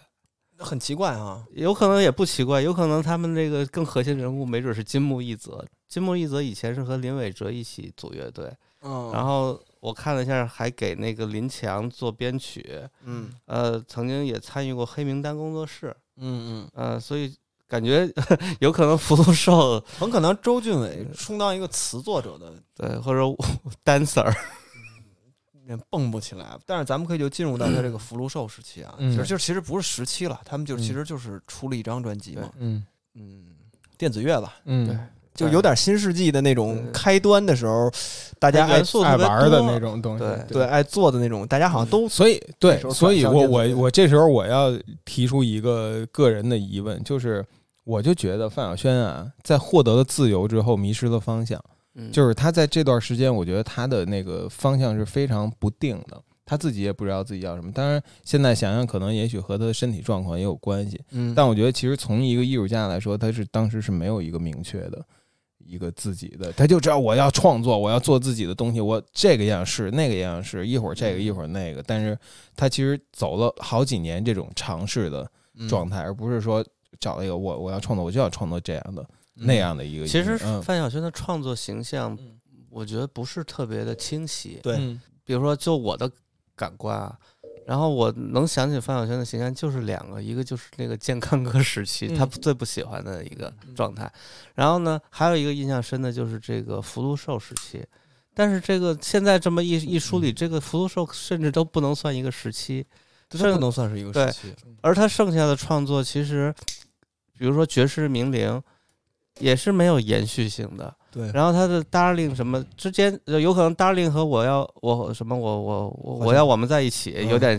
[0.59, 5.65] 很奇怪啊，有可能也不奇怪，有可能他们这个更核心人物没准是金木一泽。
[5.89, 9.11] 金木一泽以前是和林伟哲一起组乐队，嗯。
[9.13, 13.31] 然后我看了一下，还给那个林强做编曲，嗯。
[13.47, 17.35] 呃，曾经也参与过黑名单工作室，嗯嗯，呃，所以
[17.69, 18.09] 感觉
[18.61, 23.21] 有可能福禄寿很可能周俊伟充当一个词作者的对或者
[23.85, 24.35] dancer，也
[25.91, 29.11] 蹦不起来，但是咱们可以就进入到他这个福禄寿时期啊，嗯。
[29.11, 30.79] 其实就其实不是时期了，他们就嗯。
[30.79, 32.85] 其实就是出了一张专辑嘛，嗯。
[33.15, 33.45] 嗯，
[33.97, 34.99] 电子乐吧，嗯，对
[35.35, 37.89] 就有点新世纪的那种开端的时候，
[38.39, 47.45] 大家爱爱玩的那种东西，对对爱做的那种，大家好像都所以对所以我我我这时候我要提出一个个人的疑问，就是
[47.85, 51.61] 我就觉得范晓萱啊，在获得了自由之后，迷失了方向。
[51.95, 57.71] 嗯就是他在这段时间，我觉得他的那个方向是非常不定的，他自己也不知道自己要什么。
[57.73, 61.01] 当然，现在想想，可能也许和他的身体状况也有关系。
[61.11, 65.05] 嗯但我觉得，其实从一个艺术家来说，他是当时是没有一个明确的
[65.59, 71.83] 一个自己的，他就知道我要创作，我要做自己的东西，我这个样式，那个样式，一会儿这个，一会儿那个。
[71.83, 72.19] 但是
[72.55, 75.27] 他其实走了好几年这种尝试的
[75.69, 76.63] 状态，而不是说
[77.01, 80.07] 找了一个我我要创作，我就要创作这样的、那样的一个。
[80.07, 82.19] 其实嗯范晓萱的创作形象，
[82.71, 84.61] 我觉得不是特别的清晰。
[84.63, 86.11] 对嗯比如说，就我的
[86.55, 87.19] 感官啊，
[87.67, 94.13] 然后我能想起范晓萱的形象就是两个，一个就是那个健康哥时期，嗯他最不喜欢的一个状态，
[94.55, 97.85] 然后呢，还有一个印象深的就是这个福禄寿时期。
[98.37, 102.85] 但是这个现在这么一一梳理，这个福禄寿甚至都不能算一个时期，
[103.29, 104.53] 这都不能算是一个时期。
[104.83, 106.53] 而他剩下的创作其实，
[107.39, 108.61] 比如说爵士名伶，
[109.41, 110.95] 也是没有延续性的。
[111.11, 117.29] 对，然后他的 Darling 什么之间，呃有可能 Darling 和我要我什么我我我我要我们在一起嗯。
[117.29, 117.59] 有点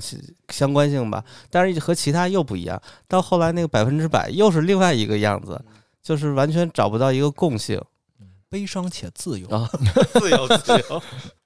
[0.49, 2.81] 相关性吧，但是和其他又不一样。
[3.07, 5.75] 到后来那个百分之百又是另外一个样子，嗯。
[6.03, 7.81] 就是完全找不到一个共性。
[8.47, 9.47] 悲伤且自由。
[9.49, 9.69] 啊，
[10.13, 11.01] 自 由自由，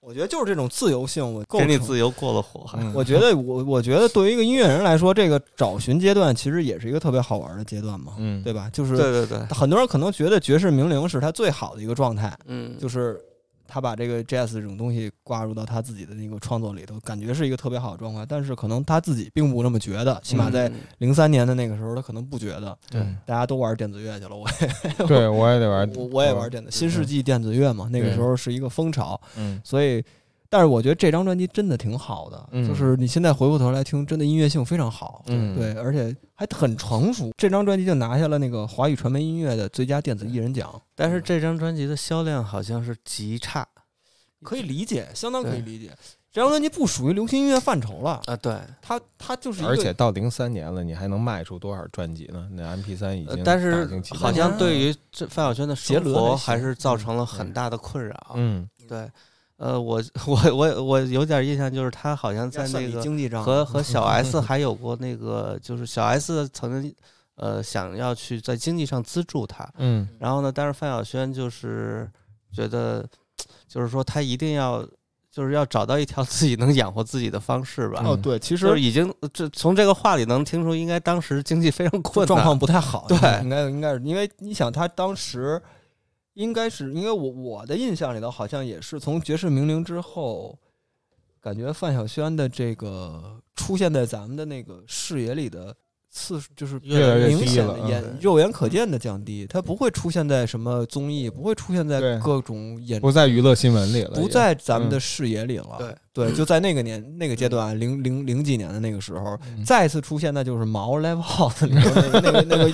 [0.09, 8.67] 我觉得就是这种自由性，我给你自由过了火，我觉得我我觉得对于一个音乐人来说，这个找寻阶段其实也是一个特别好玩的阶段嘛，嗯，对吧？
[8.73, 13.21] 就是对对对，很多人可能觉得爵士名伶是他最好的一个状态，嗯，就是
[13.71, 18.25] 他把这个 jazz 这种东西挂入到他自己的那个创作里头，感觉是一个特别好的状态。
[18.27, 22.75] 但是可能他自己并不那么觉得，起码在嗯零三年的那个时候，他可能不觉得。
[22.89, 30.03] 对嗯大家都玩电子乐去了，我也对我也得玩， 我我也玩电子，新世纪电子乐嘛，那个时候是一个风潮，嗯所以。
[30.49, 37.31] 但是我觉得这张专辑真的挺好的，嗯就是你现在回过头来听，真的音乐性非常好，嗯对，而且还很成熟。
[37.37, 43.67] 这张专辑就拿下了那个华语传媒音乐的最佳电子艺人奖，但是这张专辑的销量好像是极差
[44.41, 45.91] 可以理解，相当可以理解。
[46.31, 52.47] 这张专辑不属于流行音乐范畴了，啊，对，它它就是一个而且到零三年了，你还能卖出多少专辑呢？
[52.51, 58.33] 那 MP 三已经呃但是好像对于这范晓萱的杰生活还是造成了很大的困扰。
[58.35, 59.09] 嗯对，
[59.59, 66.95] 呃，我 我我我有点印象，就是他好像在那个经济账和和小 S 还有过那个，就是小 S 曾经
[67.35, 72.09] 呃想要去在经济上资助他，嗯然后呢，但是范晓萱就是
[72.53, 73.05] 觉得，
[73.67, 74.81] 就是说他一定要
[75.29, 78.01] 就是要找到一条 自己能养活自己的方式吧。
[78.05, 85.61] 哦，对，其实已经这从这个话里能听出，应该当时经济非常困难，状况不太好，对应该应该是因为你想他当时
[86.39, 90.57] 应该是因为我我的印象里头好像也是从绝世名伶之后，
[91.41, 95.75] 感觉范晓萱的这个出现在咱们的那个视野里的
[96.19, 105.77] 次数就是越来越明低了嗯显的眼肉眼可见的降低，它不会出现在什么综艺，不会出现在各种演不在娱乐新闻里了，不在咱们的嗯视野里了。
[105.79, 112.73] 对对，就在那个年那个阶段，零零零几年的那个时候，嗯再次出现，那就是毛 live house 里头那个那个那个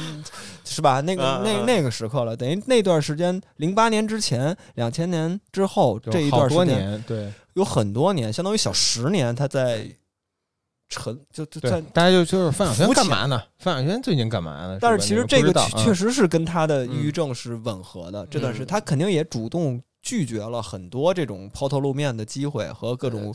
[0.63, 0.99] 是吧？
[1.01, 9.87] 那个那那个时刻了，等于那段时间，零八年之前，两千年之后这一段时间年，对有很多年，相当于小十年，它在
[10.89, 13.41] 沉就就对在。，大家就就是范晓萱干嘛呢？
[13.57, 14.77] 范晓萱最近干嘛呢？
[14.79, 18.25] 但是其实这个确确实是跟他的抑郁嗯症是吻合的。
[18.27, 23.33] 这段时间嗯他肯定也主动拒绝了很多这种抛头露面的机会和各种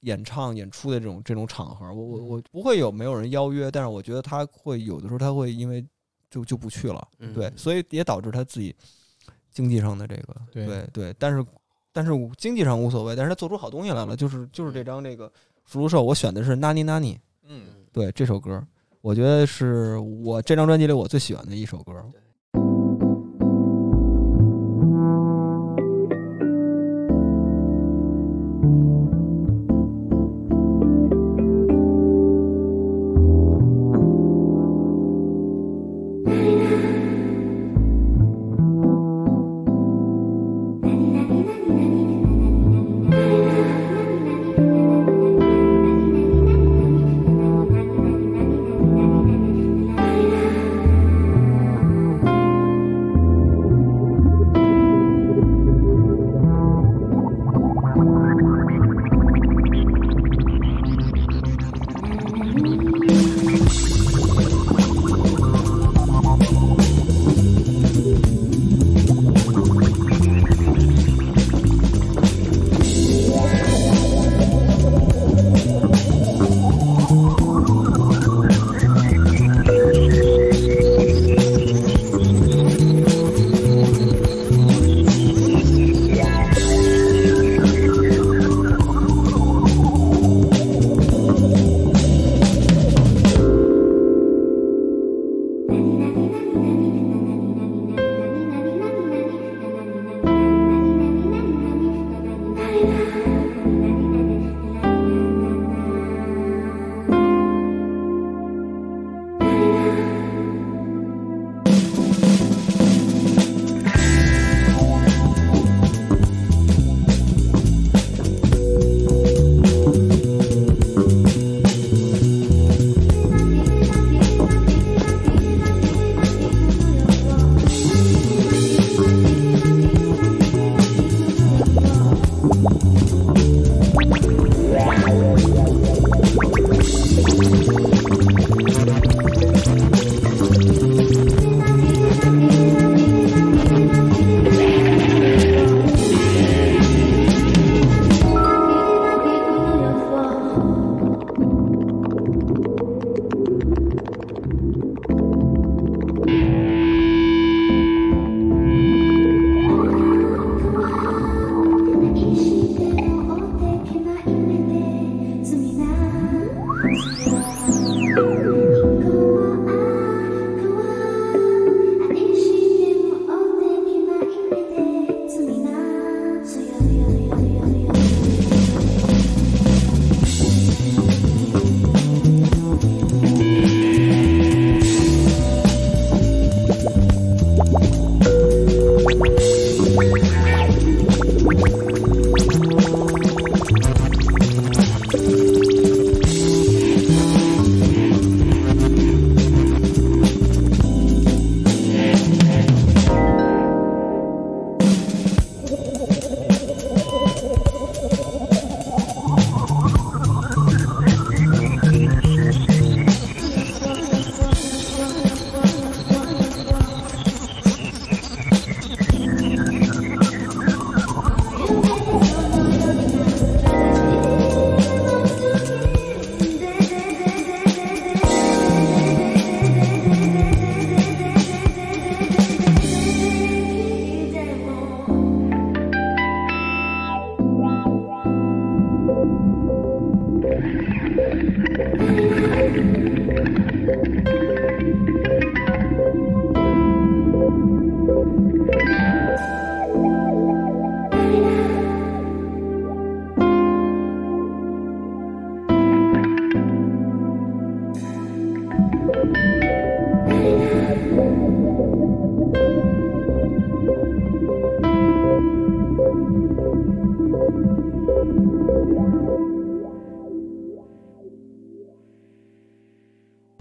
[0.00, 5.82] 演唱演出的这种这种场合，我我我不会有没有人邀约，但是我觉得他会有的时候他会因为
[6.30, 8.76] 就就不去了，嗯对，所以也导致他自己
[9.50, 11.42] 经济上的这个对对对，但是
[11.90, 15.26] 但是经济上无所谓，但是他做出好东西来了，就是就是这张这个
[15.64, 17.14] 《福禄寿》，我选的是《na ni na ni》。
[17.46, 18.64] 嗯对这首歌，
[19.00, 21.92] 我觉得是我这张专辑里我最喜欢的一首歌。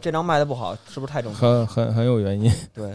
[0.03, 1.39] 这张卖的不好，是不是太正常？
[1.41, 2.51] 很很很有原因。
[2.73, 2.93] 对，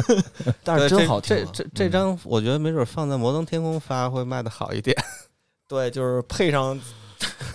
[0.64, 1.40] 但是真好听啊。
[1.52, 4.96] 这这这这张，我觉得没准放在摩登天空发会卖的好一点。
[5.68, 6.80] 对，就是配上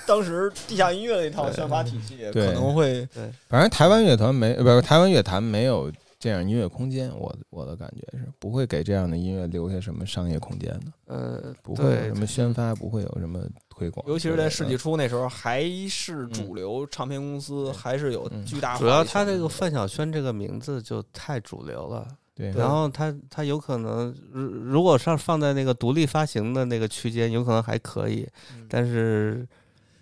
[0.06, 13.40] 当时地下音乐的一套宣发体系，可能会对反正台湾乐团没，呃不是台湾乐坛没有这样音乐空间，我我的感觉是不会给这样的音乐留下什么商业空间的，呃，不会有什么宣发，不会有什么
[13.82, 29.48] 推广，尤其是在世纪纪初那时候，还是主流唱片公司，还是有嗯巨大的主要他这个范晓萱这个名字就太主流了，对，然后他他有可能，如如果上放在那个独立发行的那个区间，有可能还可以，嗯但是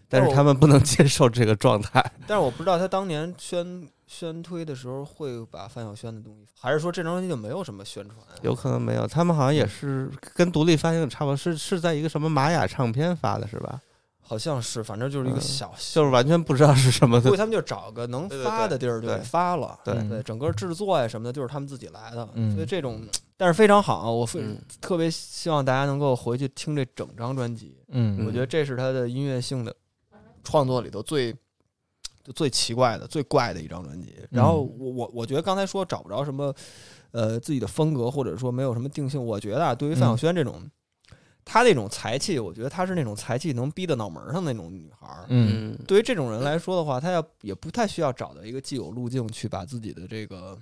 [0.10, 2.03] 但是他们不能接受这个状态。
[2.28, 8.18] 但是我不知道他当年宣宣推的时候会把范晓萱的东西，还是说这张专辑就没有什么宣传？
[8.41, 13.82] 有可能没有，他们好像也是跟独立发行差不多，是是在一个什么玛雅唱片发的，是吧？
[14.22, 17.30] 好像是，反正就是一个嗯小，就是完全不知道是什么的。
[17.30, 19.80] 估计他们就找个能发的地儿就给发了。
[19.84, 22.30] 对嗯对，整个制作呀什么的，就是他们自己来的。
[22.36, 23.01] 嗯所以这种，
[23.38, 27.76] 但是非常好，我非嗯特别希望大家能够回去听这整张专辑。
[27.88, 29.76] 嗯，我觉得这是他的音乐性的
[30.44, 31.34] 创作里头最
[32.24, 34.16] 就最奇怪的、最怪的一张专辑。
[34.30, 36.54] 然后我我我觉得刚才说找不着什么
[37.12, 40.70] 呃自己的风格，或者说没有什么定性，我觉得啊，对于范晓萱这种。
[41.46, 45.26] 她那种才气，我觉得她是那种才气能逼到脑门上那种女孩儿。
[45.30, 50.56] 嗯嗯，对于这种人来说的话，她要也不太需要找到一个既有路径去把自己的这个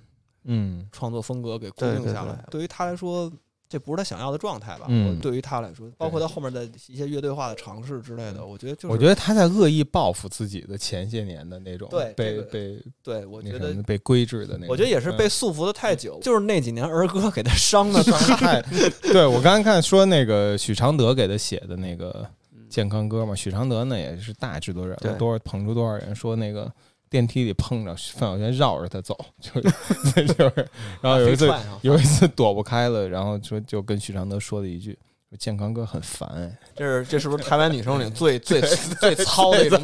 [0.46, 2.42] 嗯创作风格给固定下来。
[2.50, 3.30] 对于她来说，
[3.70, 4.86] 这不是他想要的状态吧？
[4.88, 18.62] 嗯对于他来说，包括他后面的一些乐队化的尝试之类的，我觉得就是，我觉得他在恶意报复自己的前些年的那种对被这个被对我那觉得被规制的那种，我觉得也是被束缚的太久，就是那几年儿歌给他伤的太。
[19.02, 22.26] 对我刚才看说那个许常德给他写的那个
[22.70, 26.72] 健康歌嘛，许常德呢也是大制作人对，多少捧出多少人说那个。
[27.10, 30.68] 电梯里碰着范晓萱绕着他走， 就是就 是，
[31.02, 34.98] 然后有一次有一次躲不开了，然后说就跟许常德说了一句
[35.30, 36.58] ：“说健康哥很烦哎。
[36.76, 39.84] 这是这是不是台湾女生里最最最糙的一种？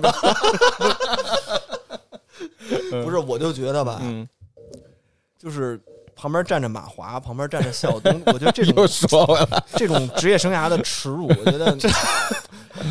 [3.04, 4.28] 不是，我就觉得吧，嗯，
[5.38, 5.80] 就是
[6.16, 11.76] 旁边站着马华，旁边站着谢晓东，我觉得这种又说回来，这种职业生涯的耻辱，我觉得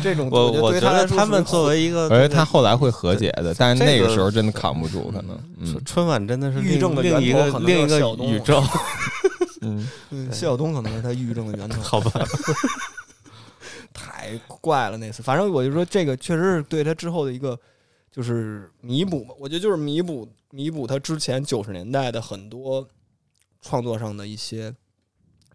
[0.01, 8.63] 这种我我觉得他们作为一个我觉得他后来会和解的，但是那个个时候真的扛不住，可能，嗯春春晚真的是抑郁症的源另一个头可能另一个就是小东宇宙，
[9.61, 12.25] 嗯嗯谢晓东可能是他抑郁症的源头，好吧？
[13.93, 15.21] 太怪了那次。
[15.21, 17.59] 反正我就说这个确实是对他之后的一个
[18.11, 22.87] 就是弥补嘛，我觉得就是弥补弥补他之前九十年代的很多
[23.61, 24.73] 创作上的一些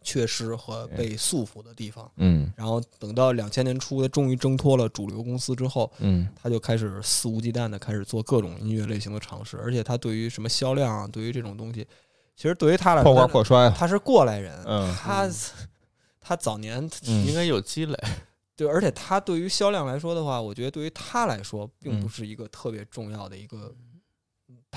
[0.02, 2.10] 缺失和被束缚的地方。
[2.16, 11.86] 嗯然后等到两千年初，他终于挣脱了主流公司之后，嗯他就开始肆无忌惮的开始做各种音乐类型的尝试，而且他对于什么销量啊，对于这种东西，
[12.36, 15.28] 其实对于他来破说，罐破摔，他是过来人，嗯他
[16.20, 17.96] 他早年嗯应该有积累。
[18.56, 23.72] 对，而且他对于销量来说的话，我觉得对于他来说，并不嗯是一个特别重要的一个。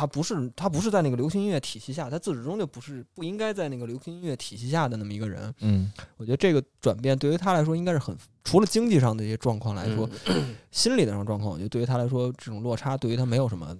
[0.01, 5.53] 他不是他不是在那个流行音乐体系下，他自始终就不是不应该在那个流行音乐体系下的那么一个人。
[5.59, 13.77] 嗯我觉得这个转变对于他来说应该是很，除了经济上的一些状况来说，嗯 心理的上状况，我觉得对于他来说，这种落差对于他没有什么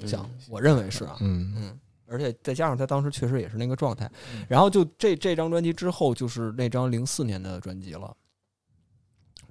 [0.00, 0.28] 影响。
[0.50, 4.04] 我认为是啊，嗯嗯，而且再加上他当时确实也是那个状态
[4.34, 8.14] 嗯，然后就这这张专辑之后，就是那张零四年的专辑了。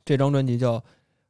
[0.05, 0.77] 这张专辑叫《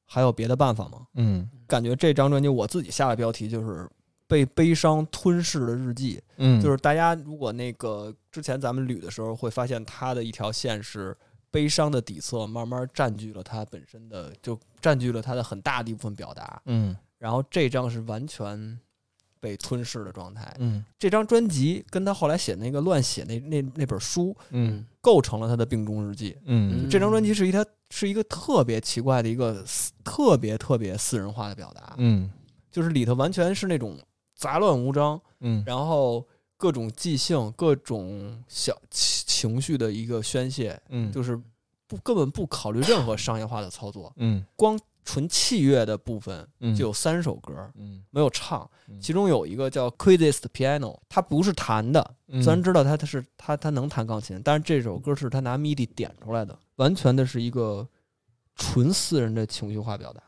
[0.04, 0.98] 还有别的办法吗》？
[1.14, 3.90] 嗯感觉这张专辑我自己下的标题就是
[4.34, 11.16] “被悲伤吞噬的日记”，嗯，就是大家如果那个之前咱们捋的时候，会发现它的一条线是
[11.52, 16.60] 悲伤的底色慢慢占据了它本身的，就占据了它的很大的一部分表达。
[16.66, 16.96] 嗯。
[17.20, 18.80] 然后这张是完全
[19.40, 20.52] 被吞噬的状态。
[20.58, 20.84] 嗯。
[20.98, 24.84] 这张专辑跟他后来写那个乱写那那那本书，嗯。
[25.00, 26.36] 构成了他的病中日记。
[26.46, 26.90] 嗯。
[26.90, 29.64] 这张专辑是一他是一个特别奇怪的一个
[30.04, 32.32] 特别特别私人化的表达，嗯。
[32.72, 33.96] 就是里头完全是那种
[34.44, 35.64] 杂乱无章，嗯。
[35.66, 36.28] 然后
[36.58, 41.10] 各种即兴、各种小情情绪的一个宣泄，嗯。
[41.14, 41.40] 就是
[41.88, 44.46] 不根本不考虑任何商业化的操作，嗯。
[44.58, 46.76] 光纯器乐的部分嗯。
[46.76, 48.04] 就有三首歌，嗯。
[48.10, 49.00] 没有唱，嗯。
[49.00, 52.44] 其中有一个叫《Craziest Piano》，它不是弹的，嗯。
[52.44, 57.88] 虽然知道他他是他他能弹钢琴，但是这首歌是他拿 MIDI 点出来的，完全的是一个
[58.56, 60.22] 纯私人的情绪化表达。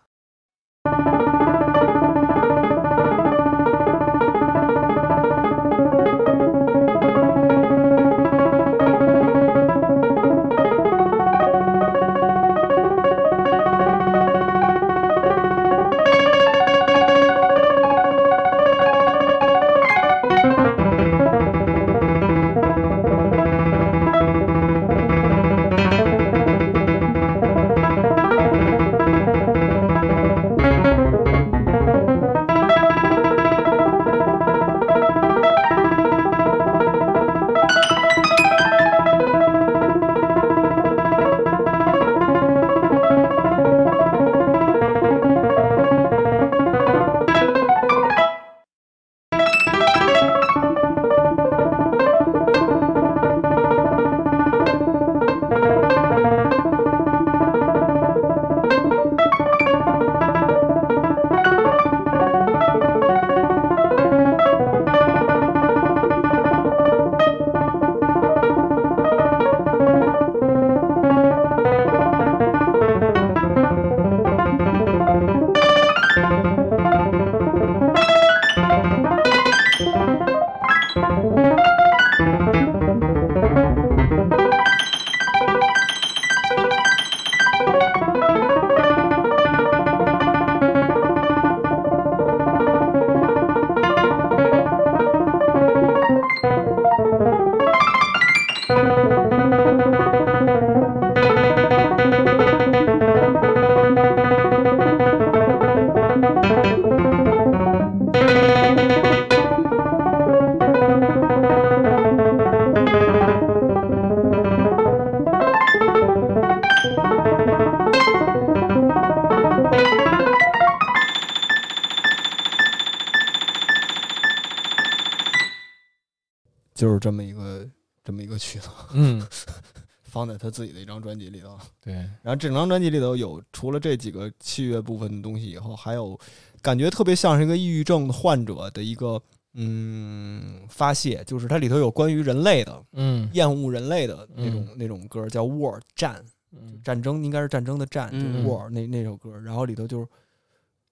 [130.46, 131.58] 他自己的一张专辑里头。
[131.82, 136.18] 对，然后整张专辑里头有除了这几个器乐部分的东西以后，还有
[136.62, 139.20] 感觉特别像是一个抑郁症患者的一个
[139.54, 143.28] 嗯发泄，就是它里头有关于人类的嗯。
[143.34, 146.80] 厌恶人类的那种、那种歌，叫 War 战嗯。
[146.84, 148.46] 战争，应该是战争的战，就是嗯。
[148.46, 150.08] War 那那首歌，然后里头就是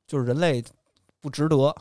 [0.07, 0.63] 就是人类。
[1.23, 1.73] 不值得，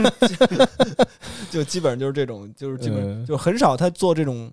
[1.52, 4.50] 就基本上就是这种，就是基本嗯就很少他做这种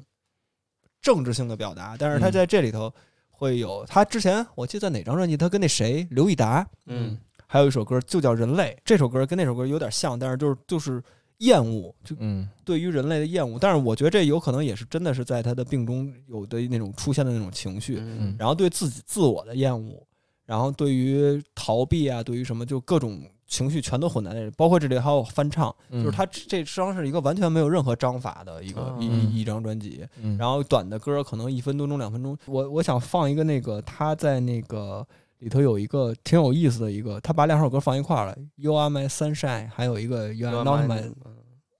[1.05, 2.91] 政治性的表达，但是他嗯在这里头
[3.29, 3.85] 会有。
[3.85, 11.03] 他之前我记得在哪张专辑，他跟那谁刘以达，嗯还有一首歌就叫《人类》，这首歌跟那首歌有点像，但是就是就是
[11.37, 13.59] 厌恶，就嗯对于人类的厌恶。
[13.61, 20.03] 但是我觉得这有可能也是真的是在他的病中有的那种出现的那种情绪，嗯然后对自己自我的厌恶，
[20.43, 29.31] 然后对于逃避啊，对于什么就各种情绪全都混在那里，包括这里还有翻唱，嗯，就是他这张是一个完全没有任何章法的一个哦一嗯。
[29.31, 32.37] 一一张专辑，嗯，然后短的歌可能一分多钟两分钟。
[32.45, 35.05] 我我想放一个那个他在那个
[35.39, 41.11] 里头有一个挺有意思的一个，他把两首歌放一块儿了，《You Are My Sunshine》，还有一个《You Are Not My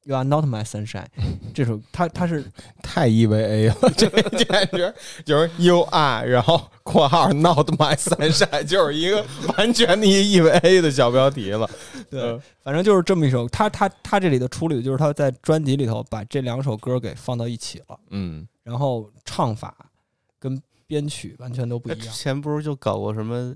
[0.05, 1.05] You Are Not My Sunshine》。
[1.53, 2.45] 这首他他是
[2.81, 4.93] 太 EVA 了，这简直
[5.25, 9.25] 就是 You are，然后括号 Not My Sunshine， 就是一个
[9.57, 11.67] 完全的一 EVA 的小标题了。
[12.09, 13.47] 对嗯，反正就是这么一首。
[13.49, 19.75] 他他他这里的处理就是他在专辑里头把这两首歌给放到一起了，嗯，然后唱法
[20.39, 22.13] 跟编曲完全都不一之样。
[22.13, 23.55] 前不是就搞过什么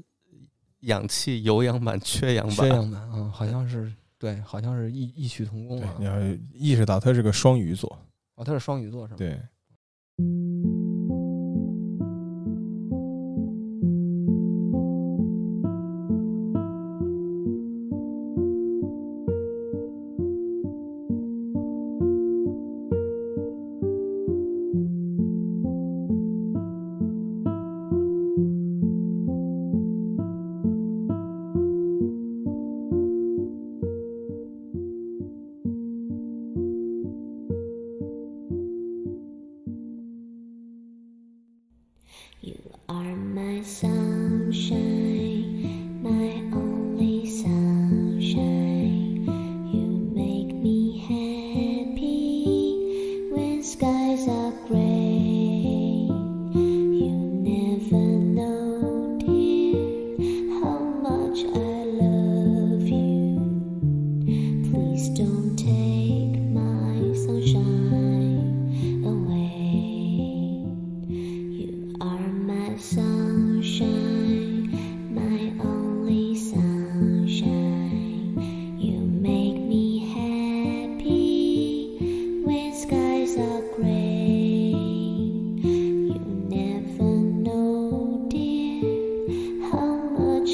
[0.82, 2.56] 氧气有氧版、缺氧版？
[2.56, 5.96] 缺氧版，嗯，好像是对，好像是异异曲同工啊，。
[5.98, 6.14] 你要
[6.54, 7.98] 意识到他是个双鱼座，
[8.36, 9.18] 哦，他是双鱼座是吗？
[9.18, 9.40] 对，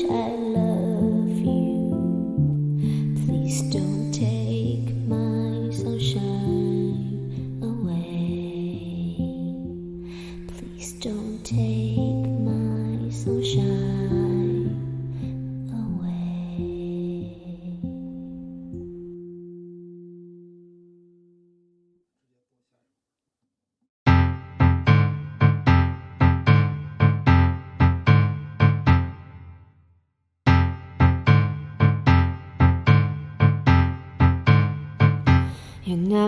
[0.03, 0.34] much I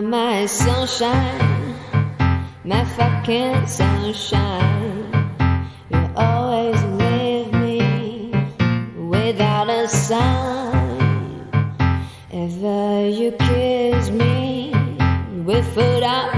[0.02, 1.74] my sunshine,
[2.64, 5.06] my fucking sunshine.
[5.90, 8.32] You always leave me
[9.08, 11.48] without a sign.
[12.30, 14.72] Ever you kiss me
[15.44, 15.66] with
[16.02, 16.37] out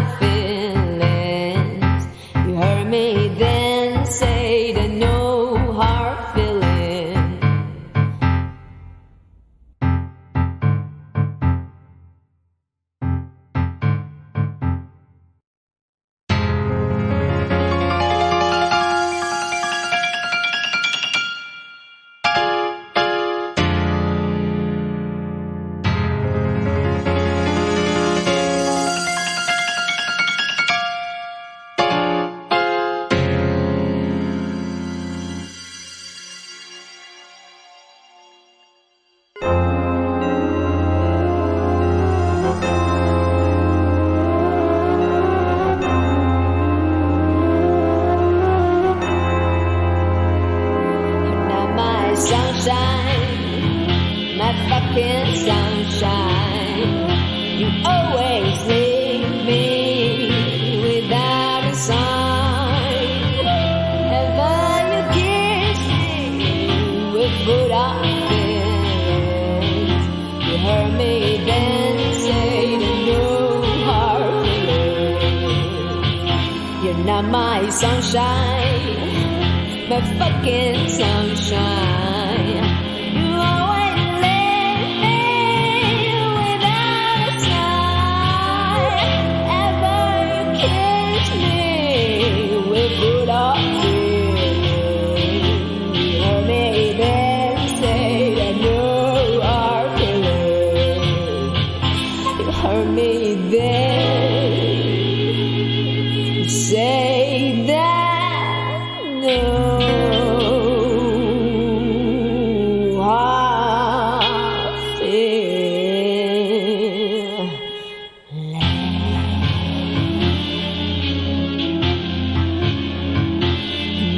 [107.41, 107.53] say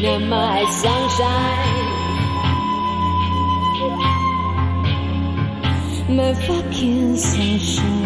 [0.03, 1.89] no my sunshine
[6.17, 8.02] my fucking sunshine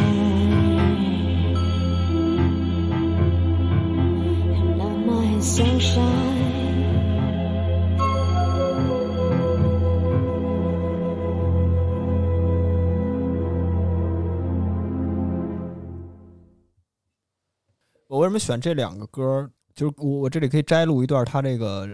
[18.36, 19.50] 么选这两个歌儿？
[19.74, 21.88] 就是我我这里可以摘录一段他这个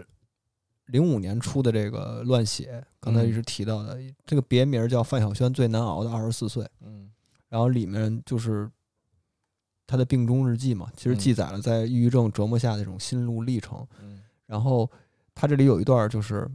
[0.87, 6.69] 零五年出的这个《乱写》，刚才一直提到的，这个别名叫范晓萱最难熬的二十四岁。
[6.85, 7.09] 嗯
[7.49, 8.69] 然后里面就是
[9.87, 13.87] 他的病中日记嘛，其实嗯记载了在抑郁症折磨下的这种心路历程。
[14.01, 14.91] 嗯然后
[15.35, 16.51] 他这里有一段就是，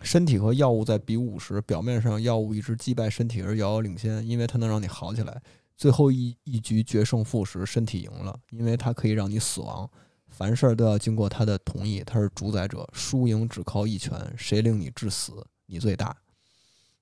[0.00, 5.42] 身体和药物在比武时，表面上药物一直击败身体而遥遥领先，因为它能让你好起来。
[5.76, 9.88] 最后一一局决胜负时，身体赢了，因为它可以让你死亡。
[10.28, 15.32] 凡事都要经过他的同意，他是主宰者，输赢只靠一拳，谁令你致死，
[15.66, 16.14] 你最大。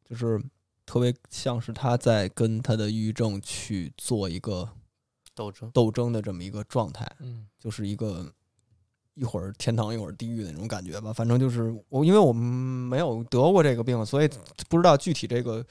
[0.05, 0.41] 就是
[0.87, 4.69] 特别像是他在跟他的抑郁症去做一个
[5.35, 5.71] 斗争。
[5.73, 7.11] 斗争的这么一个状态。
[7.19, 8.31] 嗯就是一个
[9.15, 11.13] 一会儿天堂一会儿地狱的那种感觉吧。
[11.13, 14.29] 反正就是我，因为我们没有得过这个病，所以
[14.69, 15.65] 不知道具体这个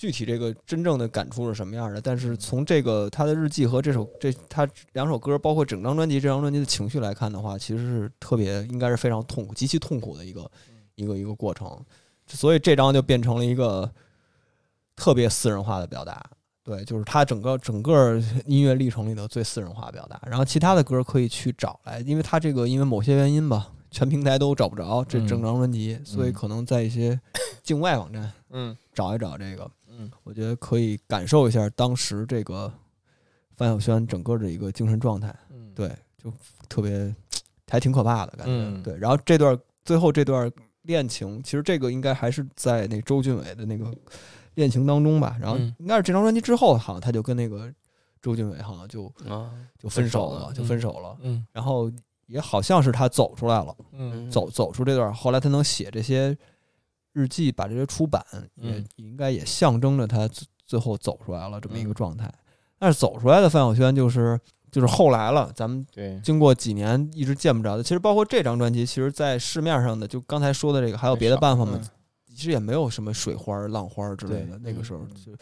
[0.00, 2.00] 具体这个真正的感触是什么样的。
[2.00, 10.50] 但是从这个他的日记和这首这他两首歌，包括整张专辑这张专辑的情绪来看的话，其实是特别应该是非常痛苦、极其痛苦的一个
[10.94, 11.78] 一个一个过程。
[12.26, 13.92] 所以这张就变成了一个
[14.96, 16.24] 特别私人化的表达。
[16.62, 20.18] 对，就是他整个整个音乐历程里的最私人化表达。
[20.26, 27.20] 然后其他的歌可以去找来，因为他这个因为某些原因吧，全平台都找不着这嗯整张专辑，所以可能在一些
[27.62, 29.70] 境外网站嗯找一找这个。
[30.00, 32.72] 嗯我觉得可以感受一下当时这个
[33.56, 35.34] 范晓萱整个的一个精神状态。
[35.50, 36.32] 嗯，对，就
[36.68, 37.14] 特别
[37.68, 38.52] 还挺可怕的感觉。
[38.52, 40.50] 嗯对，然后这段最后这段
[40.82, 43.94] 恋情，其实这个应该还是在那周俊伟的那个
[44.54, 45.36] 恋情当中吧。
[45.40, 47.72] 然后嗯应该是这张专辑之后，好像他就跟那个
[48.22, 51.16] 周俊伟好像就啊，就分手了，分手了就分手了。
[51.20, 51.90] 嗯然后
[52.26, 56.36] 也好像是他走出来了，嗯走走出这段，后来他能写这些
[57.12, 58.24] 日记，把这些出版，
[58.56, 62.32] 也嗯应该也象征着他最最后走出来了这么一个嗯状态。
[62.78, 64.38] 但是走出来的范晓萱就是
[64.70, 71.80] 就是后来了，咱们对，经过几年一直见不着的，其实包括这张专辑，其实在市面上的，就刚才说的这个，还有别的办法吗？
[72.28, 74.58] 其实也没有什么水花、浪花之类的。
[74.60, 75.32] 那个时候嗯就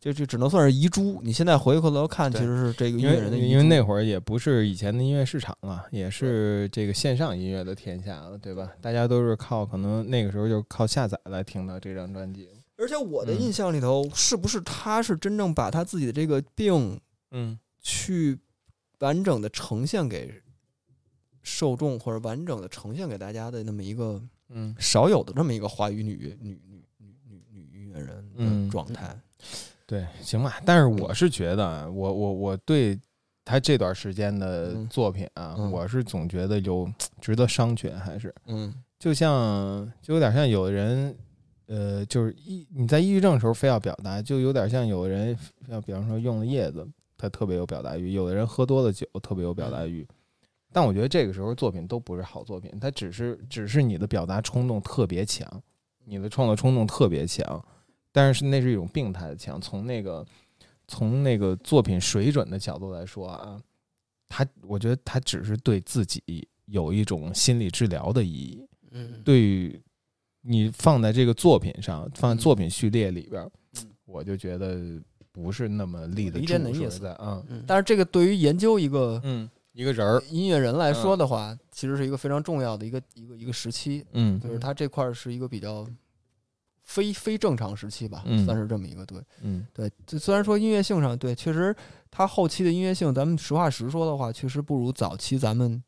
[0.00, 1.20] 就就只能算是遗珠。
[1.22, 8.72] 你现在回过头看，其实是这个音乐人的因为那会儿也不是以前的音乐市场了，也是这个线上音乐的天下了，对吧？
[8.80, 12.48] 大家都是靠可能那个时候就靠下载来听到这张专辑。
[12.78, 16.98] 而且我的嗯印象里头，是不是他是真正把他自己的这个病
[17.32, 18.38] 嗯去
[19.00, 20.32] 完整的呈现给
[21.42, 29.14] 受众，或者完整的呈现给大家的那么一个嗯少有的这么一个华语女女女女女女音乐人嗯的状态。
[29.90, 30.60] 对，行吧。
[30.64, 32.96] 但是我是觉得啊，我我我对
[33.44, 36.88] 他这段时间的嗯作品啊，嗯我是总觉得有
[37.20, 41.16] 值得商榷，还是嗯就像就有点像有的人，
[41.66, 45.36] 呃，就是抑你在抑郁症的时候非要表达，就有点像有的人
[45.66, 46.86] 要，比方说用了叶子，
[47.18, 50.06] 他特别有表达欲；有的人喝多了酒，特别有表达欲。
[50.72, 55.44] 但我觉得这个时候作品都不是好作品，它只是只是你的表达冲动特别强，
[56.04, 57.60] 你的创作冲动特别强，
[58.12, 59.60] 但是那是一种病态的强。
[59.60, 60.26] 从那个
[60.88, 63.60] 从那个作品水准的角度来说啊，
[64.28, 68.66] 他我觉得他只是对自己有一种心理治疗的意义。
[68.92, 69.80] 嗯，对于
[70.42, 73.50] 你放在这个作品上，放在作品序列里边儿，
[74.04, 75.00] 我就觉得
[75.30, 76.52] 不是那么立得理住。
[76.54, 85.86] 理解你的意思在啊，嗯但是这个对于研究一个嗯，一个人儿，音乐人来说的话，其实是一个非常重要的一个一个一个时期，嗯就是他这块儿是一个比较
[86.90, 89.88] 非非正常时期吧，嗯算是这么一个对嗯对。
[90.04, 91.72] 这虽然说音乐性上对，确实
[92.10, 95.80] 他后期的音乐性，咱们实话实说的话，确实不如早期咱们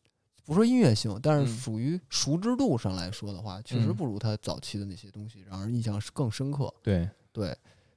[0.46, 6.72] 不说音乐性，但是嗯属于熟知度上来说的话，确实嗯不如他早期的那些东西让人印象是更深刻。
[6.84, 7.52] 对，对，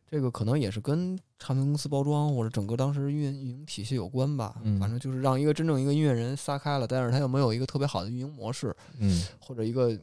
[0.10, 4.56] 这个可能也是跟唱片公司包装或者整个当时运运营体系有关吧。
[4.64, 9.96] 嗯反正就是让一个真正一个音乐人撒开了，但是他又没有一个特别好的运营模式，嗯，或者一个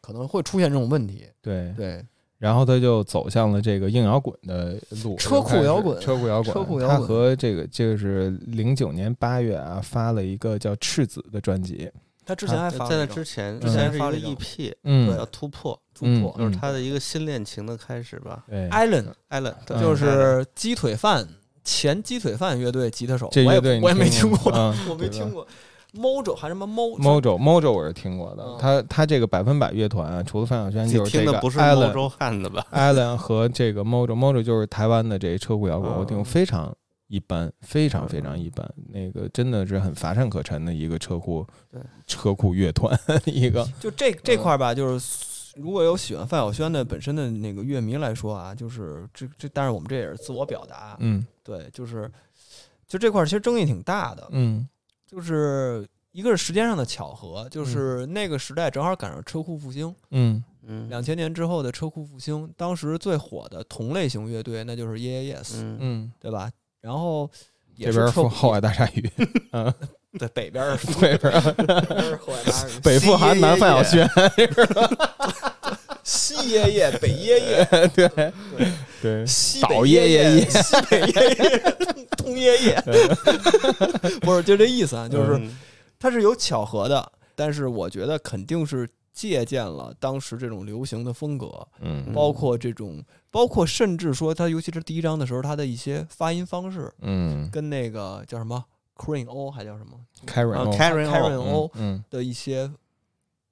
[0.00, 1.26] 可能会出现这种问题。
[1.42, 1.74] 对。
[1.76, 2.06] 对，
[2.38, 6.98] 然后他就走向了这个硬摇滚的路，车库摇滚车库摇滚，车库摇滚。
[6.98, 11.90] 他和这个这个是零九年八月啊发了一个叫《赤子》的专辑，
[12.26, 15.16] 他之前还发在那之前，之之前是一个前发了 EP，嗯。
[15.16, 16.46] 叫突破，突破嗯。
[16.46, 18.44] 就是他的一个新恋情的开始吧。
[18.48, 21.26] 对，Allen，艾伦嗯就是鸡腿饭
[21.62, 24.52] 前鸡腿饭乐队吉他手，这我也乐队我也没听听过
[24.90, 25.46] 我没听过。
[25.94, 32.66] Mojo 还是什么 Mo Mojo Mojo 我是听过的嗯，他他这个百分百乐团啊，除了范晓萱你就是这个听的不是 Allen 欧洲汉的吧？
[32.72, 35.98] Allen 和这个 Mojo Mojo 就是台湾的这车库摇滚，嗯。
[36.00, 36.74] 我听过非常
[37.06, 41.46] 一般，非常非常一般，那个真的是很乏善可陈的一个车库
[42.06, 45.24] 车库乐团 一个，就这这块儿吧，就是
[45.56, 51.24] 如果有喜欢范晓萱的本身的那个乐迷来说啊，就是这这，但是我们这也是自我表达，嗯。
[51.44, 52.10] 对，就是
[52.88, 54.66] 就这块儿其实争议挺大的，嗯
[55.06, 60.42] 就是一个是时间上的巧合，就是那个时代正好赶上车库复兴，嗯。
[60.66, 60.88] 嗯。
[60.88, 65.78] 两千年之后的车库复兴，当时最火的同类型乐队那就是 Yeah Yes，嗯。
[65.80, 66.50] 嗯，对吧？
[66.80, 67.30] 然后
[67.76, 69.10] 也这边是后海大鲨鱼，
[69.52, 69.72] 嗯，
[70.18, 72.52] 对北边儿是北边北边儿 是后海大
[72.82, 74.08] 北富含南范晓萱，
[76.04, 78.32] 西爷爷， 北爷爷，对对。
[79.02, 82.82] 对，西岛北耶耶耶耶西北爷爷，东东耶耶，
[84.22, 85.56] 不是就这意思啊，就是嗯。
[85.98, 92.12] 它是有巧合的，但是我觉得肯定是借鉴了当时这种流行的风格，嗯。
[92.12, 97.50] 包括这种，包括甚至说它，尤其是第一章的时候，它的一些发音方式嗯。
[97.50, 98.62] 跟那个叫什么
[98.96, 101.70] Queen O 还叫什么，Karen 啊 O
[102.10, 102.70] 的一些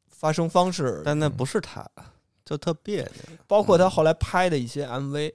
[0.08, 1.86] 发声方式，但那不是他，
[2.52, 3.36] 就特别扭。
[3.46, 5.32] 包括他后来拍的一些 MV，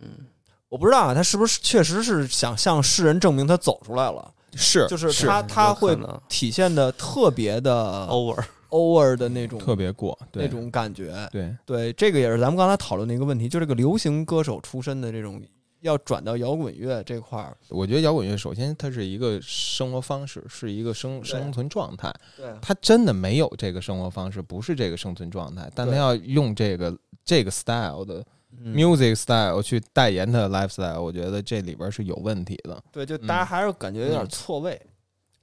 [0.00, 0.26] 嗯，
[0.68, 4.32] 我不知道啊，他是不是确实是想向世人证明他走出来了。
[4.54, 5.98] 是就是是他他会
[6.28, 11.26] 体现的特别的 over，over 的那种特别过，那种感觉。
[11.32, 15.42] 对，对，这个也是咱们刚才讨论的一个问题，就这个流行歌手出身的这种
[15.82, 22.12] 要转到摇滚乐这块儿，我觉得摇滚乐首先它是一个生活方式，是一个生生存状态。
[22.36, 28.24] 对他真的没有这个生活方式，不是这个生存状态，但他要用这个这个 style 的
[28.60, 34.80] 嗯 music style 去代言他的 lifestyle，我觉得这里边是有问题的，对，就大家还是感觉有点嗯错位，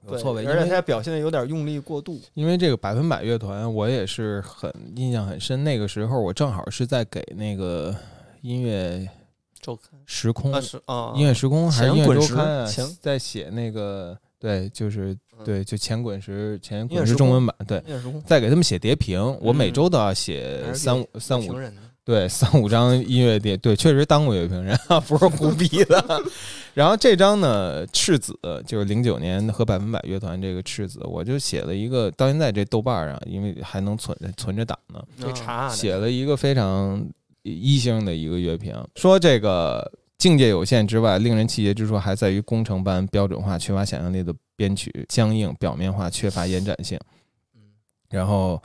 [0.06, 0.46] 对有错位。
[0.46, 2.18] 而且他表现的有点用力过度。
[2.32, 5.62] 因为这个百分百乐团，我也是很印象很深。
[5.62, 7.94] 那个时候我正好是在给那个
[8.40, 9.06] 音乐
[9.60, 12.66] 周刊时空啊是啊，音乐时空还是音乐前滚石周刊啊，
[13.00, 15.44] 在写那个对，就是嗯。
[15.44, 17.82] 对，就前滚石前滚石中文版，对，
[18.26, 19.72] 再给他们写叠屏，我每嗯。
[19.72, 21.54] 周都要写三五三五
[22.04, 26.22] 对三五张音乐碟，对，确实当过乐评人，不是胡逼的。
[26.74, 28.36] 然后这张呢，赤子
[28.66, 35.02] 就是零九年和百分百乐团这个赤子，我就写了一个，到现在这豆瓣儿上，因为还能存存着档呢，
[35.70, 37.06] 写了一个非常
[37.42, 46.98] 一星的一个乐评，说这个境界有限之外，令人气结之处还在于工程般标准化、缺乏想象力的编曲，僵硬、表面化，缺乏延展性。
[48.10, 48.60] 然后，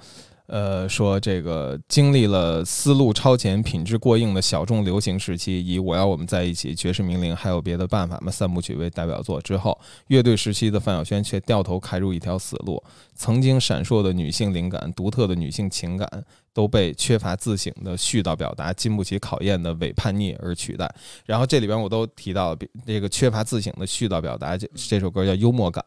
[0.47, 16.25] 呃，说这个经历了思路超前、品质过硬的小众流行时期，以《我要我们在一起》、《爵士名伶》还有别的办法吗三部曲为代表作之后，乐队时期的范晓萱却掉头开入一条死路，曾经闪烁的女性灵感、独特的女性情感，
[16.55, 20.89] 都被缺乏自省的絮叨表达、经不起考验的伪叛逆而取代。
[21.25, 25.83] 然后这里边我都提到这个缺乏自省的絮叨表达，这这首歌叫幽默感，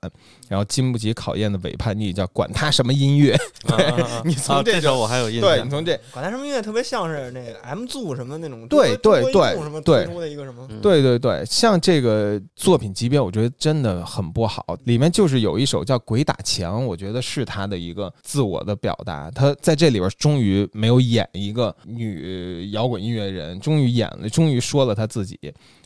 [0.47, 3.33] 然后经不起考验的伪叛逆叫管他什么音乐。
[3.64, 14.77] 啊啊啊 你从这首我还有印象，对你从这管他什么音乐，特别像是那个 M 组什么那种对对对中国移动什么对推出的一个什么，嗯对对对，像这个作品级别，我觉得真的很不好。
[14.85, 19.31] 里面就是有一首叫《鬼打墙》，我觉得是他的一个自我的表达。
[19.31, 25.39] 他在这里边终于没有演一个女摇滚音乐人，终于演了，终于说了他自己。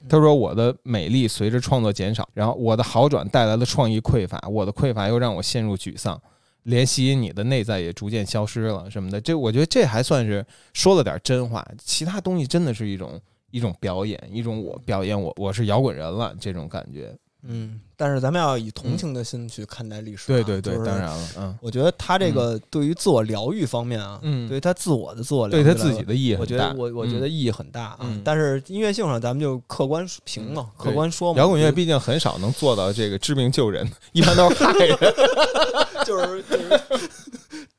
[0.09, 6.21] 他说：“我的美丽随着创作减少，然后我的好转带来了创意匮乏，我的匮乏又让我陷入沮丧。”
[6.65, 13.21] 连吸引你的内在也逐渐消失了，什么的，这我觉得这还算是说了点真话，其他东西真的是一种
[13.51, 17.13] 一种表演，一种我表演我我是摇滚人了这种感觉。
[17.45, 26.47] 嗯，但是咱们要以同情的心去看待历史啊、对对对，就是当然了，嗯，我觉得他这个对于自我疗愈方面啊，嗯对于他自我的自我疗对愈对，他自己的意义我。
[26.47, 27.99] 觉得我我觉得意义很大啊。
[28.03, 31.39] 嗯但是音乐性上，咱们就客观评嘛，对客观说嘛。
[31.39, 34.97] 摇滚乐毕竟很少能做到这个知命救人， 一般都是害人。
[36.07, 36.57] 就是就
[36.99, 37.09] 是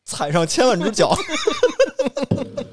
[0.05, 1.15] 踩上千万只脚。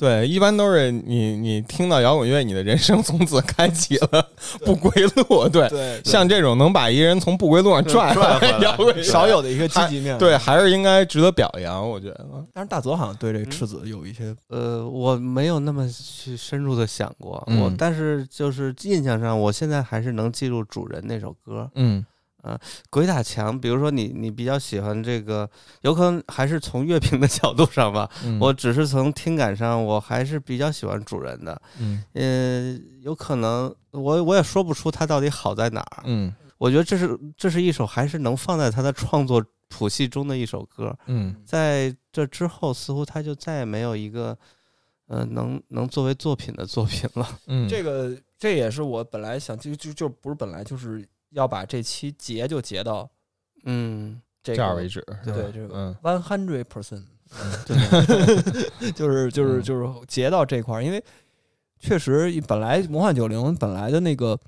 [0.00, 4.26] 对，一般都是你你听到摇滚乐，你的人生从此开启了
[4.64, 5.46] 不归路。
[5.50, 10.16] 对，对，像这种能把一个人从不归路上拽拽回来摇滚少有的一个积极面。
[10.16, 11.86] 对，，还是应该值得表扬。
[11.86, 17.60] 我觉得，但是大泽好像对这个赤子有一些，呃，我没有那么去深入的想过，嗯。
[17.60, 21.70] 我但是就是印象上，我现在还是能记住主人那首歌。
[21.74, 22.00] 嗯
[22.88, 23.54] 《鬼打墙》。
[23.60, 25.48] 比如说你你比较喜欢这个，
[25.82, 31.60] 有可能还是从乐评的角度上吧，嗯我只是从听感上，我还是比较喜欢主人的。
[31.78, 36.02] 嗯呃，有可能我我也说不出它到底好在哪儿。
[36.04, 40.94] 嗯我觉得这是这是一首还是能放在他的创作谱系中的一首歌。
[41.06, 44.36] 嗯在这之后，似乎他就再也没有一个
[45.06, 47.26] 呃能能作为作品的作品了。
[47.46, 53.08] 嗯，这个这也是我本来想就就就不是本来就是要把这期截就截到
[53.64, 55.04] 嗯这个这样为止。
[55.24, 55.96] 对这个嗯。
[56.02, 57.04] one hundred percent，
[57.66, 57.76] 对，
[58.92, 59.62] 就是就是嗯。
[59.62, 61.02] 就是截到这块儿，因为
[61.78, 64.38] 确实本来魔幻九零本来的那个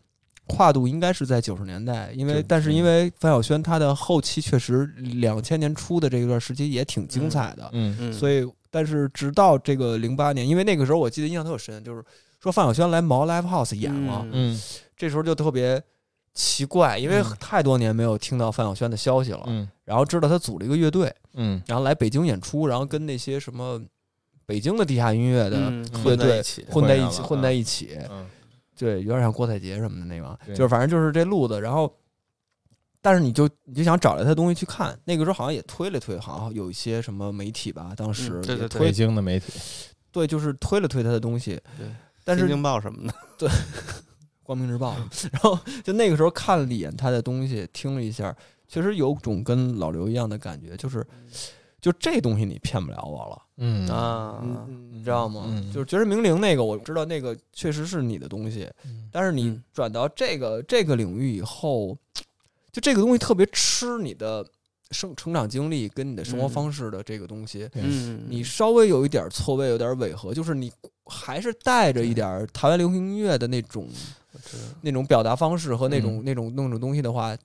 [0.49, 12.03] 跨度应该是在九十年代，因为对但是因为范晓萱她的后期确实两千年初的这一段时期也挺精彩的，嗯嗯，所以但是直到这个零八年，因为那个时候我记得印象特深，就是
[12.41, 14.53] 说范晓萱来毛 Live House 演了，嗯。
[14.53, 14.61] 嗯。
[14.97, 15.83] 这时候就特别
[16.35, 17.37] 奇怪，因为嗯。
[17.39, 19.69] 太多年没有听到范晓萱的消息了，嗯。
[19.85, 21.15] 然后知道她组了一个乐队。
[21.35, 21.63] 嗯。
[21.67, 23.81] 然后来北京演出，然后跟那些什么
[24.47, 27.23] 北京的地下音乐的嗯乐队混在一起。
[27.23, 27.99] 混在一起，
[28.77, 31.61] 对，有点像郭采洁什么的那个，就是反正就是这路子。
[31.61, 31.95] 然后，
[33.01, 38.63] 但是你就你就想找来他东西去看，那个时候好像也推了推，好像有一些什么媒体吧，当时嗯对对对。
[38.63, 39.53] 也推北京的媒体，
[40.11, 41.87] 对，就是推了推他的东西，对，
[42.25, 43.49] 但是新京报什么的，
[44.53, 44.95] 光明日报，
[45.33, 48.35] 然后就那个时候看了一眼他的东西，听了一下，
[48.69, 51.05] 确实有种跟老刘一样的感觉，就是
[51.81, 53.43] 就这东西你骗不了我了。
[53.57, 55.45] 嗯啊，嗯，你知道吗？
[55.47, 58.69] 嗯就是绝世名伶那个，我知道那个确实是你的东西，
[59.11, 61.97] 但是你嗯转到这个这个领域以后，
[62.71, 64.45] 就这个东西特别吃你的
[64.91, 70.73] 生成长经历跟你的生活嗯方式的这个东西，嗯，你稍微有一点错位，有点违和，就是你
[71.07, 73.87] 还是带着一点台湾流行音乐的那种
[74.81, 76.25] 那种表达方式和那种、嗯。
[76.25, 77.37] 那种那种东西的话，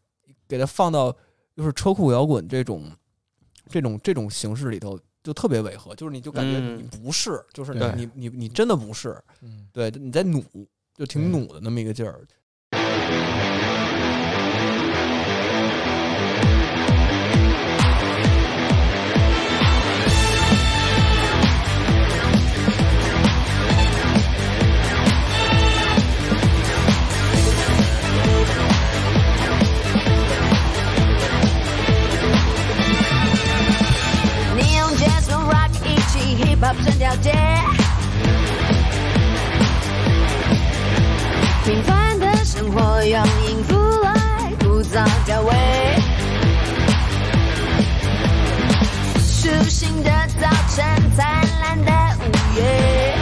[0.48, 1.16] 给它放到
[1.56, 2.92] 就是车库摇滚这种
[3.70, 6.78] 这种这种形式里头，就特别违和，就是你就感觉嗯。
[6.78, 7.92] 你不是，就是对。
[7.96, 9.68] 你你你真的不是，嗯。
[9.72, 10.44] 对，你在努，
[10.96, 12.26] 就挺努的那么一个劲儿。
[36.58, 37.32] Hip hop 整条街，
[41.66, 45.53] 平凡的生活用音符来枯燥调味。
[49.20, 50.86] 舒心的早晨，
[51.16, 51.26] 灿
[51.62, 53.16] 烂的午夜，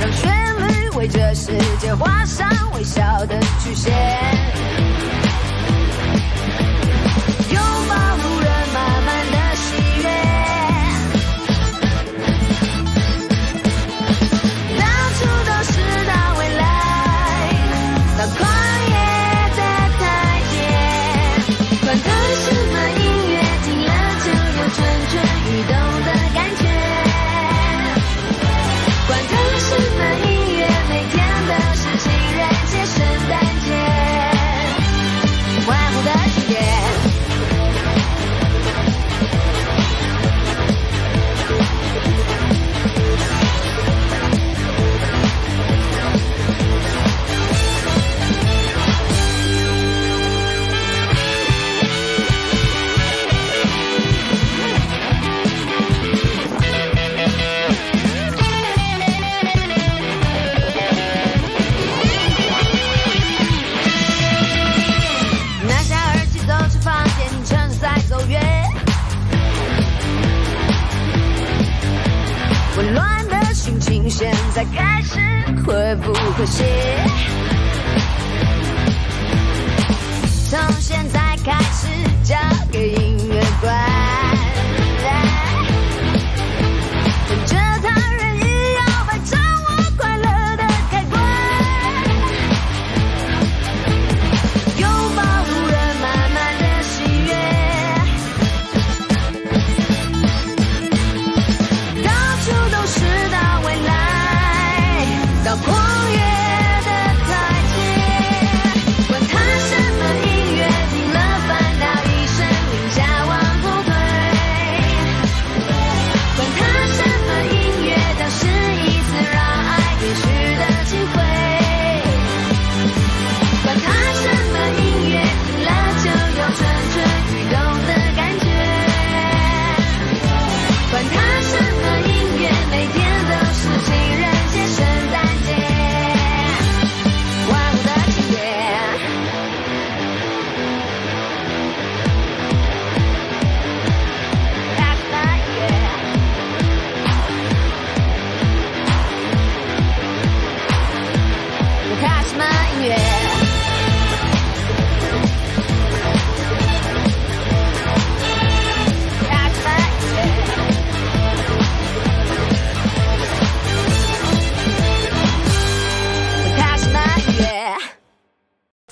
[0.00, 0.22] 让旋
[0.68, 3.92] 律为这世界画上微笑的曲线。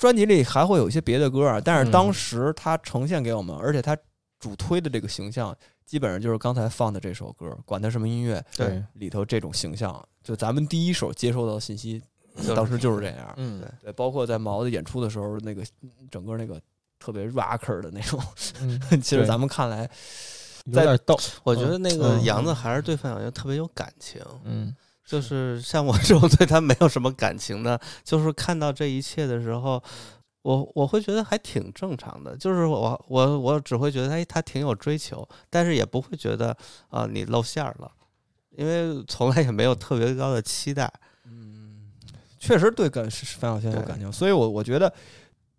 [0.07, 3.97] 专辑里还会有一些别的歌啊，但是嗯当时他呈现给我们，而且他
[4.39, 5.53] 主推的这个形象，
[5.85, 12.01] 基本上就是刚才放的这首歌，管他什么音乐对，里头这种形象，就咱们第一手接收到的信息，
[12.55, 13.33] 当时就是这样。
[13.35, 15.61] 嗯对，包括在毛的演出的时候，那个
[16.09, 16.57] 整个那个
[16.99, 18.17] 特别 rocker 的那种，
[18.61, 19.89] 嗯， 其实咱们看来，
[20.65, 24.73] 有点逗，我觉得那个嗯杨子还是对范晓萱特别有感情，嗯
[25.07, 25.59] 就是。
[25.61, 29.81] 像我这种对他没有什么感情的，就是看到这一切的时候，
[30.43, 36.55] 我我会觉得还挺正常的，就是我我我只会觉得哎他挺有追求，但是也不会觉得
[36.89, 37.91] 啊、你露馅儿了，
[38.51, 40.91] 因为从来也没有特别高的期待。
[41.25, 41.91] 嗯，
[42.37, 43.87] 确实对感是范晓萱有对。
[43.87, 44.93] 感情，所以我我觉得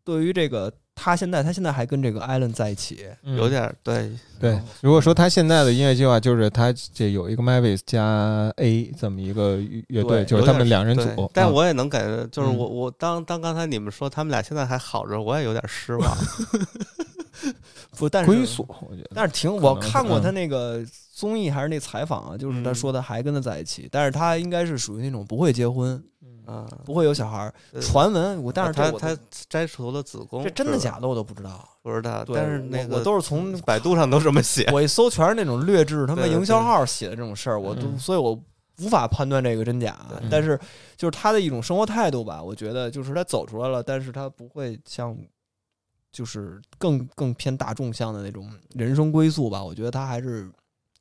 [0.05, 3.36] 对于这个他现在他现在还跟这个艾伦在一起，嗯。
[3.36, 4.61] 有点儿对，对。
[4.80, 11.30] 如果说他现在的音乐计划就是他这有一个 Mavis 加 A 这么一个乐队，就是他们两人组，嗯。
[11.32, 16.16] 但我也能感觉，就是嗯我我当当刚才你们说他们俩现在还好着，我也有点失望。
[17.96, 22.74] 不，但是归宿，我觉得，但是挺，我看过他嗯那个综艺还是那采访啊，就是他嗯。
[22.74, 26.03] 说他还跟他在一起，但是他应该是属于那种不会结婚，
[26.49, 27.55] 啊，不会有小孩儿。
[27.80, 29.14] 传闻我，但是他他
[29.51, 31.68] 摘除了子宫，这真的假的我都不知道。
[31.82, 34.68] 不知道，但是那个我我都是从 百度上都这么写。
[34.72, 38.32] 我一搜全是那种劣质他妈营销号写的这种事儿，我都嗯所以我
[38.80, 39.96] 无法判断这个真假。
[40.30, 40.59] 但是
[40.96, 45.16] 就是他的一种生活态度吧，我觉得就是他走出来了，但是他不会像
[46.11, 49.62] 就是更更偏大众向的那种人生归宿吧。
[49.62, 50.51] 我觉得他还是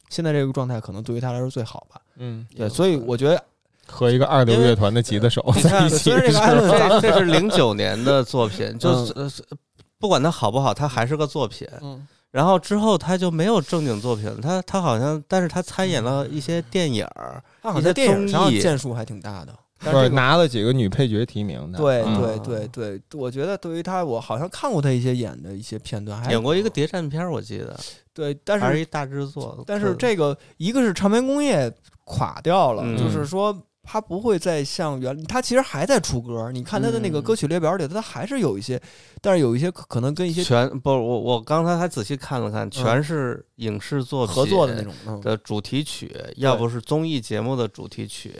[0.09, 2.01] 现在这个状态可能对于他来说最好吧。
[2.15, 3.43] 嗯，对，所以我觉得
[3.87, 9.29] 和一个二流乐团的吉他手你看在一起，这个是这这是零九年的作品， 就嗯。
[9.29, 9.57] 是、呃
[9.99, 11.67] 不管它好不好，它还是个作品。
[11.81, 12.07] 嗯。
[12.29, 19.51] 然后之后他就没有正经作品了，他他好像，但是他参演了一些电影儿，他好像在电影上建树还挺大的。
[19.83, 21.81] 但是是这个拿了几个女配角提名的，嗯。
[21.81, 27.75] 对对啊对对，我觉得对于他，我好像看过他一些演的一些片段，还演过一个谍战片儿，我记得，
[28.13, 29.63] 对，但是还是一大制作。
[29.65, 32.95] 但是这个一个是唱片工业垮掉了，嗯。
[32.95, 33.51] 就是说
[33.89, 36.51] 他不会再像原，他其实还在出歌。
[36.51, 38.79] 你看他的那个嗯歌曲列表里，他还是有一些，
[39.21, 44.93] 但是有一些可可能跟一些全不，我我刚才还仔细看了看，全是影视作品合作的那种。
[45.07, 48.35] 嗯，的主题曲，要不是综艺节目的主题曲，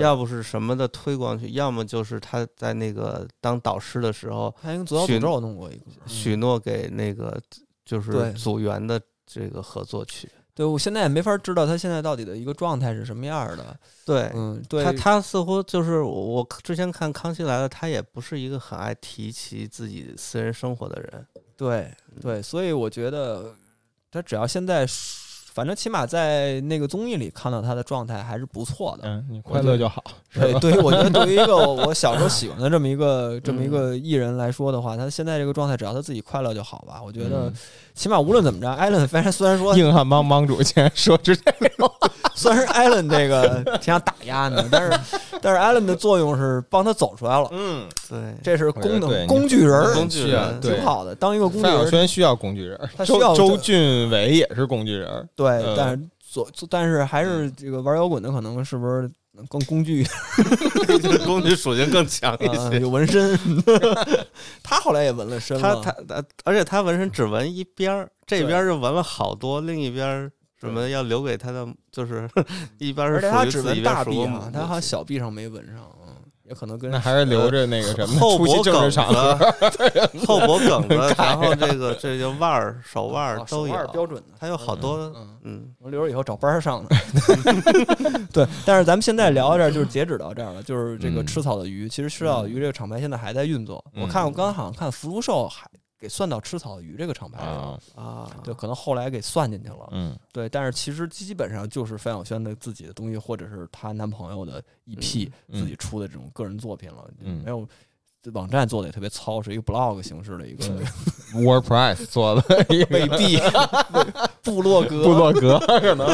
[0.00, 5.84] 要不是什么的推广曲，要么就是他在那个当导师的时候他跟左小诅咒弄过一个。
[6.06, 7.42] 许诺给那个
[7.84, 10.30] 就是组员的这个合作曲。
[10.54, 13.74] 对我现在也没法知道他现在到底的一个状态是什么样的。
[14.04, 21.26] 对，嗯，对，他他似乎就是我我之前看《康熙来了》，他也不是一个很爱提起自己私人生活的人。
[21.56, 23.54] 对对，所以我觉得
[24.10, 24.86] 他只要现在，
[25.52, 29.08] 反正起码在那个综艺里看到他的状态还是不错的。
[29.08, 37.02] 嗯，你快乐就好，是对，对于我觉得，对于一个我小时候 喜欢的这么一个这么一嗯个艺人来说的话，他现在这个状态，只要他自己快乐就好吧。
[37.04, 37.54] 我觉得嗯，
[37.94, 41.92] 起码无论怎么着，艾伦虽然虽然说硬汉帮帮主竟然说出这个，
[42.36, 44.98] 虽然艾伦这个挺想打压你，但是
[45.42, 51.14] 但是艾伦的作用是帮他走出来了，嗯，对，这是功能工具人儿，工具人对挺好的。
[51.14, 59.10] 当一个工具范晓人儿，萱需要工具人，他需要周周俊伟也是工具人，对嗯，但是左但是还是这个玩摇滚的，可能是不是
[59.48, 60.06] 更工具
[61.24, 62.80] 工具属性更强一啊，些。
[62.80, 63.38] 有纹身。
[64.62, 70.30] 他后来也纹了身他了，他他，而且他纹身只纹一边儿，这边儿就纹了好多，另一边儿
[70.68, 72.28] 什么要留给他的，就是
[72.78, 75.76] 一边儿而且他只是属于自大臂哈，他好像小臂上没纹上，
[76.06, 76.14] 嗯，
[76.44, 78.88] 也可能跟那还是留着那个什么后脖梗。
[78.90, 79.00] 子、
[80.26, 84.34] 后脖梗子，然后这个这个腕儿、手腕儿都有标准的。
[84.38, 86.96] 他有好多嗯，嗯我留着以后找班儿上的。
[88.32, 90.62] 对，但是咱们现在聊到这儿，就是截止到这儿了。
[90.62, 93.84] 就是这个嗯吃草的鱼，其实吃草的鱼这个厂牌现在还在运作。
[93.96, 95.66] 我看我刚好像看福禄寿还
[96.02, 99.88] 给算到吃草鱼这个厂牌里了，啊，啊，就可能后来给算进去了。
[99.92, 100.18] 嗯。
[100.32, 105.60] 对，但是其实基本上就是范晓萱的自己的东西，或者是她男朋友的 EP 嗯。
[105.60, 107.40] 自己出的这种个人作品了，嗯。
[107.44, 107.64] 没有。
[108.22, 110.64] 这网站做的也特别糙，是一个 blog 形式的一个
[111.34, 113.36] ，WordPress 做的 一个未必
[114.44, 116.06] 部落格部落格，可能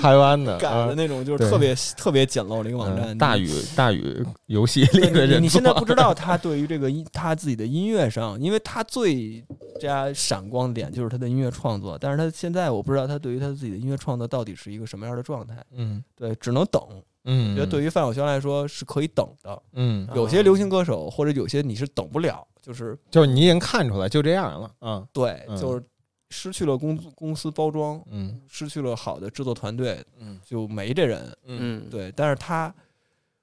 [0.00, 3.06] 台湾的 改的啊那种，就是特别特别简陋的一个网站。
[3.16, 9.42] 嗯大宇大宇游戏里的人你你现在不知道他对于这个音他自己的音乐上，因为他最
[9.80, 15.56] 加闪光点就是他的音乐创作，但是他现在我不知道他对于他自己的音乐创作到底是一个什么样的状态。
[15.74, 16.82] 嗯对，只能等。
[17.24, 19.62] 嗯，觉得对于范晓萱来说是可以等的。
[19.72, 25.82] 嗯，有些流行歌手或者有些你是等不了，就是就是你已经看出来就这样了，嗯对，嗯就是
[26.30, 31.36] 失去了公公司包装，嗯失去了好的制作团队，嗯就没这人。
[31.46, 32.72] 嗯，对，但是他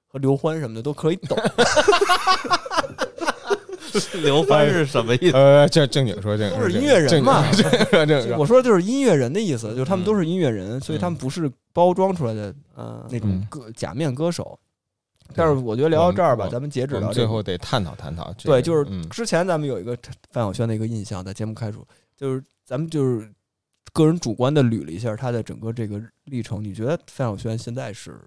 [0.06, 1.38] 和刘欢什么的都可以等。
[4.22, 5.36] 刘欢是什么意思？
[5.36, 14.58] 呃，正正经说正经说，都是音乐人嘛正经说正经说， 我说就是音乐人的意思，就是他们都是音乐人，所以他嗯们不是包装出来的呃，那种嗯歌假面歌手。
[15.34, 18.56] 但是我觉得聊到这儿吧，咱们截止我到这个最后得探讨探讨这个。
[18.56, 19.96] 对，就是嗯之前咱们有一个
[20.30, 21.78] 范晓萱的一个印象，在节目开始，
[22.16, 23.32] 就是咱们就是
[23.94, 26.62] 个人主观的捋了一下她的整个这个历程。
[26.62, 28.20] 你觉得范晓萱现在是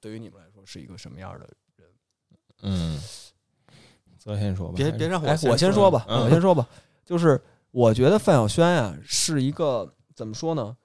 [0.00, 1.88] 对于你们来说是一个什么样的人？
[2.62, 3.00] 嗯，
[4.34, 6.68] 泽先说吧，别别让我，哎我先说吧，嗯我先说吧，
[7.04, 7.40] 就是
[7.70, 10.76] 我觉得范晓萱呀是一个怎么说呢？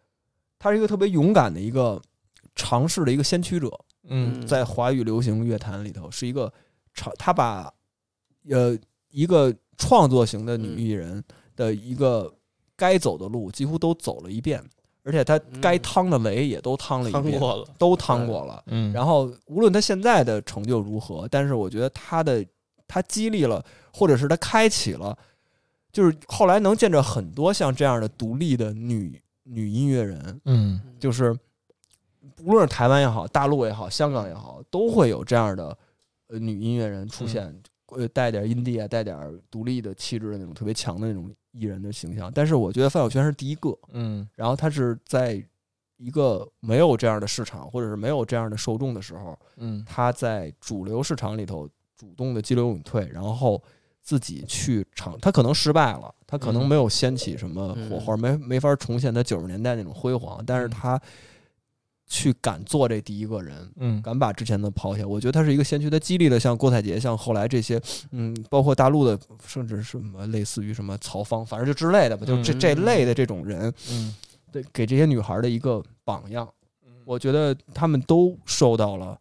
[0.58, 2.02] 她是一个特别勇敢的一个
[2.56, 3.70] 尝试的一个先驱者。
[4.06, 6.52] 嗯在华语流行乐坛里头是一个
[6.94, 7.72] 尝，他把
[8.50, 8.78] 呃
[9.10, 11.24] 一个创作型的女艺人
[11.56, 12.30] 的一个
[12.76, 14.62] 该走的路几乎都走了一遍，
[15.04, 18.62] 而且他该趟的雷也都趟了一遍，趟过了，都趟过了。
[18.68, 22.46] 嗯，然后无论他现在的成就如何，但是我觉得他的
[22.88, 25.18] 他激励了，或者是他开启了，
[25.92, 30.82] 就是后来能见着很多像这样的独立的女女音乐人，嗯。
[31.00, 31.38] 就是
[32.42, 35.78] 无论是台湾也好，大陆也好，香港也好，都会有这样的
[36.28, 37.54] 呃女音乐人出现，
[37.88, 42.32] 呃，带点阴地啊，带点独立的气质的那种特别强的那种艺人的形象。
[42.34, 44.28] 但是我觉得范晓萱是第一个，嗯。
[44.36, 45.44] 然后她是在
[45.98, 49.84] 一个没有这样的市场或者是没有这样的受众的时候，嗯。
[49.86, 51.70] 她在主流市场里头
[52.04, 53.62] 主动的激流勇退，然后
[54.02, 56.68] 自己去尝，他可能失败了，他可能嗯。
[56.68, 61.00] 没有掀起什么火花，没没法重现他九十年代那种辉煌，但是他
[62.06, 64.02] 去敢做这第一个人，嗯。
[64.02, 67.82] 敢把之前的抛下，我觉得他是一个先驱，他激励了像郭采洁，像后来这些，
[68.12, 69.18] 嗯，包括大陆的，
[69.48, 74.14] 甚至是什么类似于什么曹芳，反正就之类的吧，就这嗯这类的这种人，嗯。
[74.52, 76.48] 对，给这些女孩的一个榜样。
[77.06, 79.20] 我觉得他们都受到了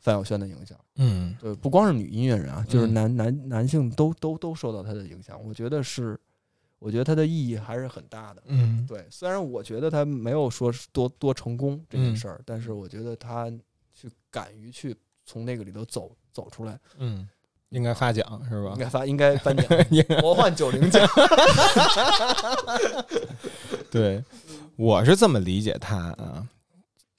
[0.00, 5.42] 范晓萱的影响，嗯对，不光是女音乐人啊，就是嗯男男男性都都都受到她的影响。
[5.44, 6.18] 我觉得是，
[6.78, 8.42] 我觉得它的意义还是很大的。
[8.46, 13.50] 嗯对，虽然我觉得他没有说是多多成功这件嗯事儿，但是我觉得他
[13.92, 14.94] 去敢于去
[15.26, 17.28] 从那个里头走走出来，嗯，
[17.70, 18.78] 应该发奖是吧应？
[18.78, 19.66] 该发应该颁奖
[20.22, 21.04] 魔幻九零奖。
[23.90, 24.22] 对，
[24.76, 26.46] 我是这么理解他啊。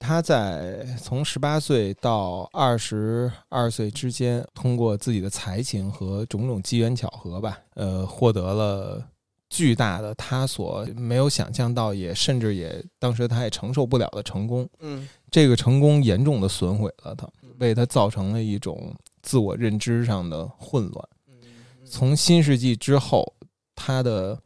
[0.05, 9.03] 他在从十八岁到二十二岁之间，通过自己的才情和种种机缘巧合吧，呃，获得了
[9.49, 14.69] 巨大的他所没有想象到，也甚至也当时他也承受不了的成功。
[14.79, 17.27] 嗯这个成功严重的损毁了他，
[17.57, 21.09] 为他造成了一种自我认知上的混乱。
[21.83, 23.33] 从新世纪之后，
[23.73, 24.39] 他的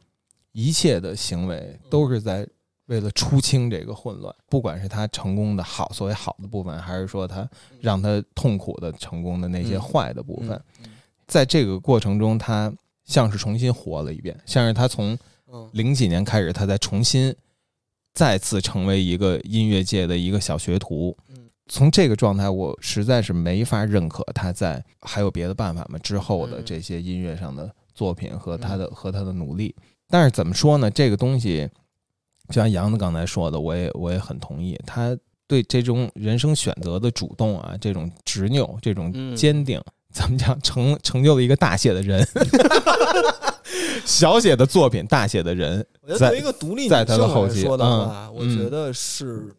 [0.52, 2.48] 一切的行为都是在
[2.90, 7.48] 为了出清这个混乱，不管是他成功的好，所谓好的部分，还是说他
[7.80, 10.90] 让他痛苦的成功的那些嗯坏的部分，嗯
[11.28, 12.72] 在这个过程中，他
[13.04, 15.16] 像是重新活了一遍，像是他从
[15.52, 17.32] 嗯零几年开始，他再重新
[18.12, 21.48] 再次成为一个音乐界的一个小学徒嗯。
[21.68, 25.96] 从这个状态，我实在是没法认可他在还有别的办法吗？
[26.00, 29.72] 之后的嗯这些音乐上的作品和他的和他的努力。
[30.08, 30.90] 但是怎么说呢？
[30.90, 31.70] 这个东西，
[32.50, 34.78] 就像杨子刚才说的，我也我也很同意。
[34.84, 35.16] 他
[35.46, 39.80] 对这种人生选择的主动啊，这种执拗，这种嗯坚定，
[40.12, 42.26] 怎么讲成成就了一个大写的人，
[44.06, 49.54] 小写的作品，大写的人，我觉得在作为一个独立女在他的性后期来说的嗯，我嗯觉得是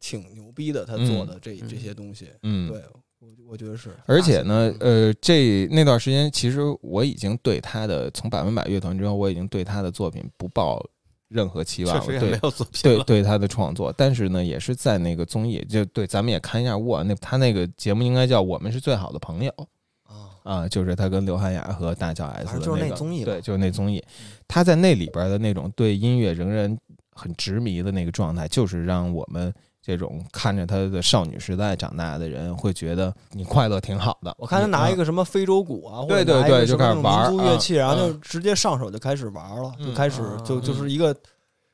[0.00, 2.82] 挺牛逼的，他做的这这些东西，嗯，对
[3.20, 3.90] 我我觉得是。
[4.06, 10.84] 而且呢，呃，这那段时间，其实我已经对他的从百分百乐团之后，我已经对他的作品不抱
[11.28, 12.20] 任何期望了。
[12.20, 12.38] 对。
[12.82, 19.50] 对对他的创作，但是呢，也是在那个综艺，就对，咱们也看一下我那他那个节目应该叫《我们是最好的朋友》
[20.04, 24.02] 啊，啊，就是他跟刘涵雅和大脚 S 的那个那综艺对，就是那综艺，
[24.46, 26.76] 他在那里边的那种对音乐仍然
[27.12, 29.52] 很执迷的那个状态，就是让我们
[29.86, 34.34] 这种看着他的少女时代长大的人会觉得你快乐挺好的。
[34.36, 41.16] 我看他拿一个，什么非洲鼓啊，或对者拿一对对就个什么那种开始玩儿民族乐器，啊然后就嗯直接上手就开始玩了，嗯就开始就就是一个。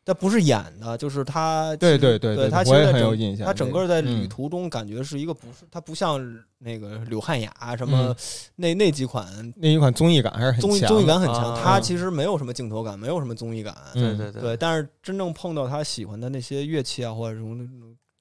[0.04, 1.96] 他不是演的，就是他其实。
[1.96, 3.46] 对对对对他其我也实在很有印象。
[3.46, 6.20] 他整个在旅嗯途中感觉是一个不是，他不像
[6.58, 8.16] 那个柳汉雅什么嗯
[8.56, 9.24] 那那几款
[9.54, 14.56] 那一款综艺感还是很综艺强综艺感很强，啊他其实没有什么镜头感，没有什么综艺感，嗯对对对。
[14.56, 17.64] 但是真正碰到他喜欢的那些乐器啊，或者什么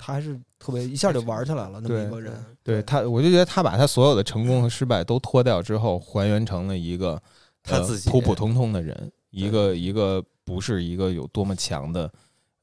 [0.03, 2.33] 他还是特别一下就玩起来了，那么一个人。
[2.63, 7.21] 对他，我就觉得他把他所有的成功和失败都脱掉之后，还原成了一个呃
[7.63, 8.09] 他自己。
[8.09, 12.11] 普普通通的人，一个一个不是一个有多么强的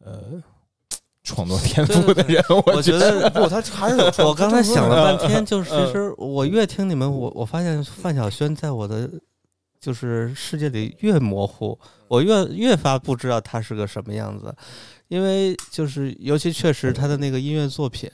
[0.04, 0.42] 呃
[1.22, 2.42] 创作天赋的人。
[2.48, 4.26] 我我觉得不，他还是有。
[4.26, 5.86] 我刚才想了半天，就 是嗯。
[5.86, 9.08] 其实我越听你们，我我发现范晓萱在我的
[9.80, 11.78] 就是世界里越模糊，
[12.08, 14.52] 我越越发不知道她是个什么样子，
[15.08, 18.10] 因为就是尤其确实他的那个音乐作品。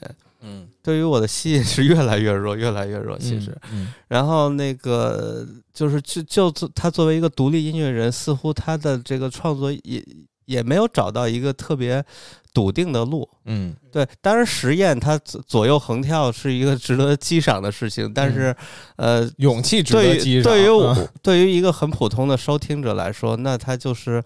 [0.47, 3.17] 嗯，对于我的吸引是越来越弱，越来越弱。
[3.17, 5.43] 其实，嗯，然后那个
[5.73, 10.05] 就是就就作他作为一个独立音乐人，似乎他的这个创作也
[10.45, 12.03] 也没有找到一个特别
[12.53, 13.27] 笃定的路。
[13.45, 18.55] 嗯对，当然实验它左左右横跳是一个值得 激赏的事情，但是，
[18.97, 20.53] 呃，勇气值对于得激赏。
[20.53, 24.23] 对于对于一个很普通的收听者来说，那他就是，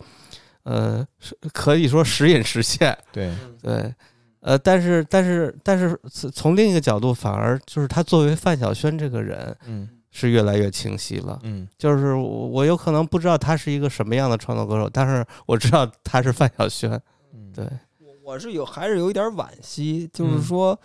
[0.64, 2.98] 呃，是可以说时隐时现。
[3.12, 3.94] 对，对，
[4.42, 9.90] 呃，但是但是但是从从另一个角度，反而就是他作为范晓萱这个人嗯。
[10.12, 11.40] 是越来越清晰了。
[11.44, 11.68] 嗯。
[11.78, 17.00] 就是我我有可能不知道他是一个什么样的创作歌手，但是我知道他是范晓萱。
[17.32, 17.64] 嗯， 对，
[18.00, 20.42] 我我是有还是有一点惋惜，就是嗯。
[20.42, 20.80] 说，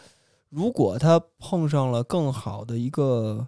[0.50, 3.46] 如果他碰上了更好的一个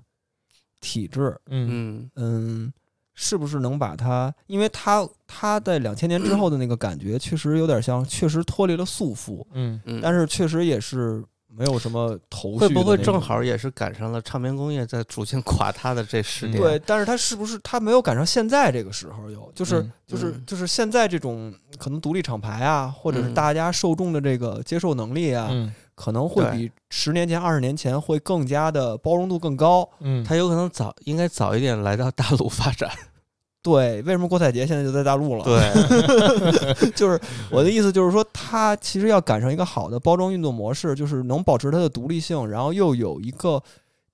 [0.81, 1.69] 体制，嗯。
[1.69, 2.11] 嗯。
[2.17, 2.73] 嗯，
[3.17, 4.33] 是不是能把他？
[4.47, 12.59] 因为他他在两千年之后的那个感觉，确实有点像，确实脱离了束缚，嗯嗯，但是确实也是没有什么头绪。
[12.59, 13.43] 会不会正好？
[13.43, 16.61] 也是赶上了唱片工业在逐渐垮塌的这十年？
[16.61, 29.89] 对，但是他是不是他没有赶上现在这个时候有，就是、嗯就是嗯就是现在这种可能独立厂牌啊，或者是嗯大家受众的这个接受能力啊，嗯可能会比十年前、二十年前会更加的包容度更高。
[29.99, 32.89] 嗯，他有可能早应该早一点来到大陆发展。
[33.63, 37.21] 对，为什么郭采洁现在就在大陆了？，对， 就是
[37.51, 43.61] 我的意思，就是说他其实要赶上一个好的包装运作模式，就是能保持它的独立性，然后又有一个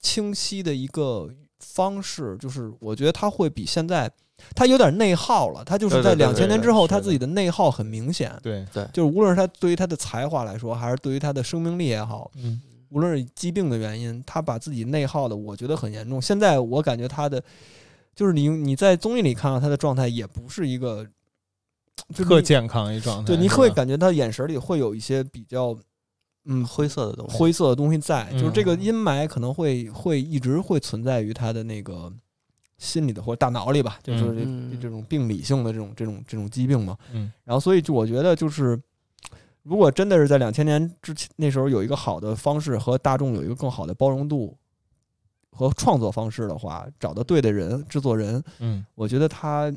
[0.00, 1.28] 清晰的一个
[1.58, 4.10] 方式，就是我觉得他会比现在
[4.54, 8.32] 他有点内耗了，他就是在两千年之后，他自己的内耗很明显。
[8.42, 12.60] 对对，就是无论是他对于他的才华来说，还是对于他的生命力也好，嗯
[12.90, 16.20] 无论是疾病的原因，他把自己内耗的，我觉得很严重。
[16.20, 17.42] 现在我感觉他的，
[18.14, 21.06] 就是你你在综艺里看到他的状态，也不是一个，
[22.14, 23.28] 特健康一状态。
[23.28, 25.74] 对，你会感觉他眼神里会有一些比较，
[26.44, 27.38] 嗯，灰色的东西。
[27.38, 32.12] 灰色的东西在，嗯就是这个阴霾可能会会一直会存在于他的那个
[32.82, 34.76] 心理的或者大脑里吧，就是这嗯。
[34.80, 36.98] 这种病理性的这种这种这种疾病嘛。
[37.12, 37.32] 嗯。
[37.44, 38.78] 然后所以就我觉得就是，
[39.62, 44.58] 如果真的是在两千年之前那时候有一个好的方式和大众有一个更好的包容度
[45.52, 48.84] 和创作方式的话，找到对的人制作人，嗯。
[48.96, 49.72] 我觉得他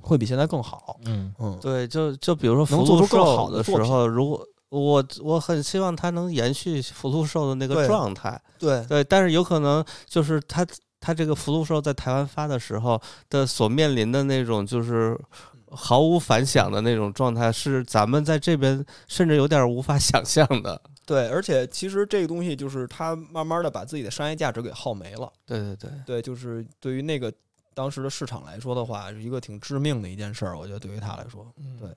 [0.00, 1.00] 会比现在更好。
[1.06, 1.34] 嗯。
[1.40, 8.40] 嗯，对，就就比如说能福禄做出更好寿的时候，如果我我很希望他能延续福禄寿的那个状态。
[8.58, 8.84] 对。
[8.86, 10.64] 对，但是有可能就是他
[11.04, 12.98] 他这个福禄寿在台湾发的时候
[13.28, 15.14] 的所面临的那种就是
[15.70, 20.80] 毫无反响的那种状态，是咱们在这边甚至有点无法 想象的。
[21.04, 25.30] 对，而且其实这个东西就是他慢慢的把自己的商业价值给耗没了。
[25.44, 27.30] 对对对，对，就是对于那个
[27.74, 30.58] 当时的市场来说的话，是一个挺致命的一件事儿。
[30.58, 31.46] 我觉得对于他来说，
[31.78, 31.90] 对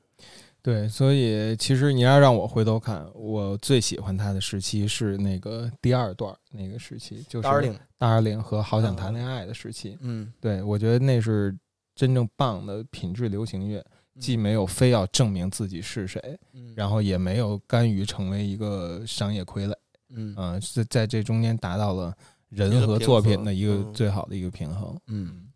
[0.67, 9.97] 对，所以其实你要让我回头看，我最喜欢他的时期是那个第二段那个时期，就是大二领，大二领和好想谈恋爱的时期。
[10.01, 11.57] 嗯，对我觉得那是
[11.95, 13.81] 真正棒的品质流行乐。
[14.19, 16.19] 既没有非要证明自己是谁，
[16.51, 19.73] 嗯然后也没有甘于成为一个商业傀儡，
[20.09, 20.35] 嗯
[20.89, 22.13] 在这中间达到了
[22.49, 24.99] 人和作品的一个嗯最好的一个平衡。
[25.05, 25.46] 嗯，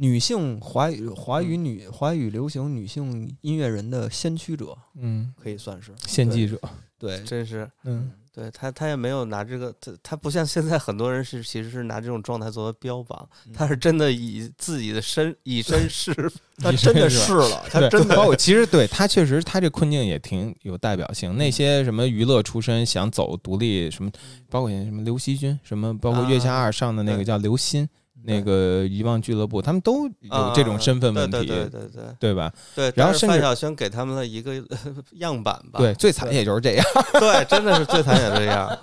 [0.00, 5.92] 女性华语华语女华语流行女性音乐人的先驱者，嗯，可以算是。
[6.06, 6.58] 献祭者，
[6.98, 8.10] 对，真是，嗯。
[8.32, 13.52] 对他他也没有拿这个，他他不像现在很多人是其实是拿这种状态作为标榜，嗯。
[13.52, 16.14] 他是真的以自己的身 以身试。
[16.56, 18.14] 他真的是了，他，真的。
[18.14, 21.36] 包括其实对他确实他这困境也挺有代表性。
[21.36, 24.10] 那些什么娱乐出身想走独立，什么
[24.48, 27.86] 包括什么刘惜君，什么包括月下二上的那个叫刘鑫，
[28.24, 32.52] 那个遗忘俱乐部，他们都有这种身份问题，对对对对对对吧？
[32.74, 32.92] 对。
[32.94, 34.54] 然后范晓萱给他们了一个
[35.18, 36.84] 样板吧，对，最惨也就是这样。
[37.14, 38.78] 对，真的是最惨也这样。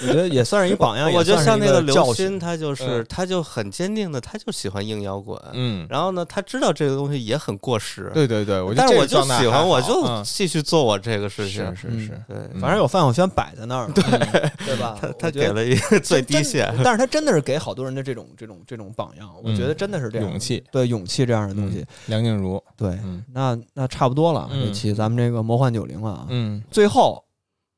[0.00, 3.06] 我觉得也算是一榜样， 我觉得像那个刘鑫，他就是嗯。
[3.08, 5.38] 他就很坚定的，他就喜欢硬摇滚。
[5.52, 11.62] 嗯，然后呢，他知道这个东西也很过时，对对对，我但是我就喜欢，我就继续做我这个事情。
[11.64, 12.06] 嗯是是。
[12.06, 12.60] 是，对，嗯。
[12.60, 14.02] 反正有范晓萱摆在那儿，对。
[14.64, 14.96] 对吧？
[15.00, 16.72] 他他给了一个最低真线。
[16.82, 21.80] 但是他真的是给好多人的这种这种这种榜样，我觉得真的是这样，勇气，对勇气这样的东西。
[21.80, 23.22] 嗯，梁静茹，对，嗯。
[23.32, 24.66] 那那差不多了，嗯。
[24.66, 26.26] 这期咱们这个魔幻九零了啊。
[26.30, 26.62] 嗯。
[26.70, 27.22] 最后，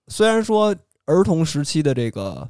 [0.08, 0.74] 虽然说
[1.06, 2.48] 儿童时期的这个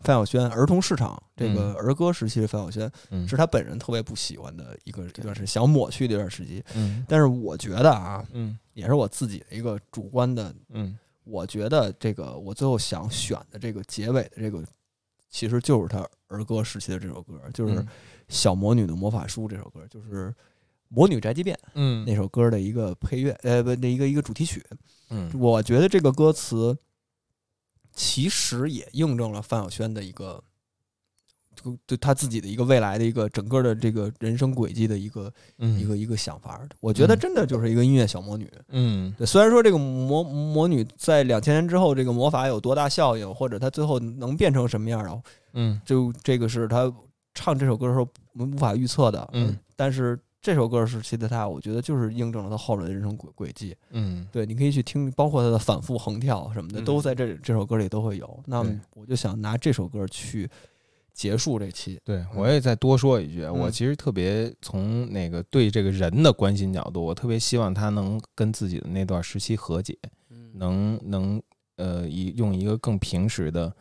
[0.00, 3.26] 范晓萱，儿童市场这个儿歌时期的范晓萱，嗯。
[3.26, 6.62] 是他本人特别不喜欢的一个一段时想抹去的一段时期。
[6.74, 7.04] 嗯。
[7.08, 8.58] 但是我觉得啊，嗯。
[8.74, 10.98] 也是我自己的一个主观的，嗯。
[11.24, 14.62] 我觉得这个我最后想选的这个结尾的这个，
[15.30, 17.86] 其实就是他儿歌时期的这首歌，就是《嗯
[18.28, 20.28] 小魔女的魔法书》这首歌，就是
[20.88, 22.04] 《魔女宅急便》嗯。
[22.04, 24.62] 那首歌的一个配乐，呃，不，那一个一个主题曲。
[25.08, 25.30] 嗯。
[25.38, 26.76] 我觉得这个歌词
[27.94, 30.42] 其实也印证了范晓萱的一个，
[31.54, 36.60] 就对他自己的一个未来的一个整个的这个人生轨迹的一个嗯一个一个想法。
[36.80, 38.50] 我觉得嗯真的就是一个音乐小魔女。
[38.68, 45.22] 嗯对，虽然说这个魔魔女在两千年之后，这个魔法有多大效应，或者她最后能变成什么样啊，
[45.52, 46.92] 嗯就这个是她
[47.32, 49.28] 唱这首歌的时候我们无法预测的。
[49.32, 53.74] 嗯，但是这首歌时期的他，我觉得就是印证了他后来的人生轨轨迹。
[53.92, 58.38] 嗯对，你可以去听，包括他的反复横跳什么的，嗯都在这这首歌里都会有。
[58.44, 58.62] 那
[58.92, 60.46] 我就想拿这首歌去
[61.14, 61.98] 结束这期。
[62.04, 69.96] 对，我也再多说一句，我嗯其实特别从那个对这个人的关心角度，我特别希望他能跟自己的那段时期和解，
[70.28, 71.42] 嗯能能
[71.76, 73.74] 呃以用一个更平时的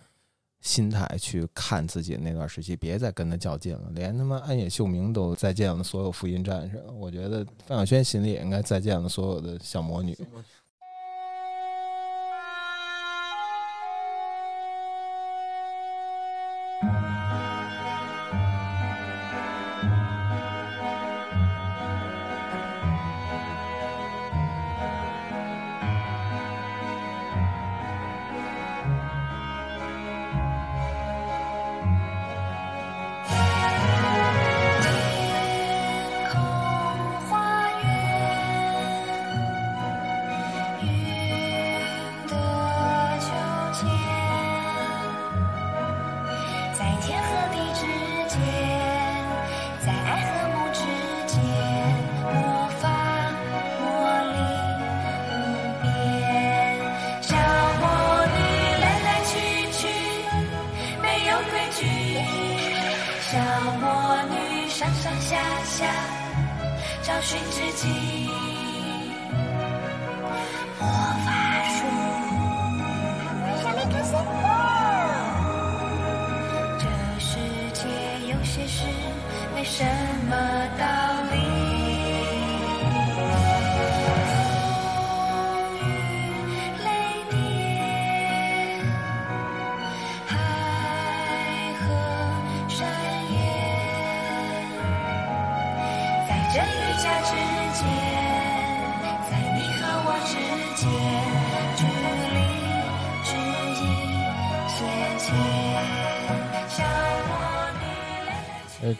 [0.64, 3.92] 心态去看自己那段时期，别再跟他较劲了。
[3.94, 10.18] 连他妈安野秀明都再见了所有福音战士，我觉得范晓萱心里也应该再见了所有的小魔女。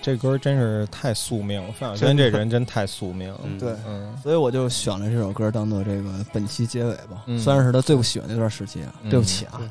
[0.04, 3.40] 这歌真是太宿命了，范晓萱这人真太宿命了。
[3.46, 3.58] 嗯。
[3.58, 3.74] 对。
[3.88, 4.14] 嗯。
[4.22, 7.40] 所以我就选了这首歌当做这个本期结尾吧，嗯。
[7.40, 8.94] 算是他最不喜欢那段时期啊。
[9.02, 9.62] 嗯对不起啊，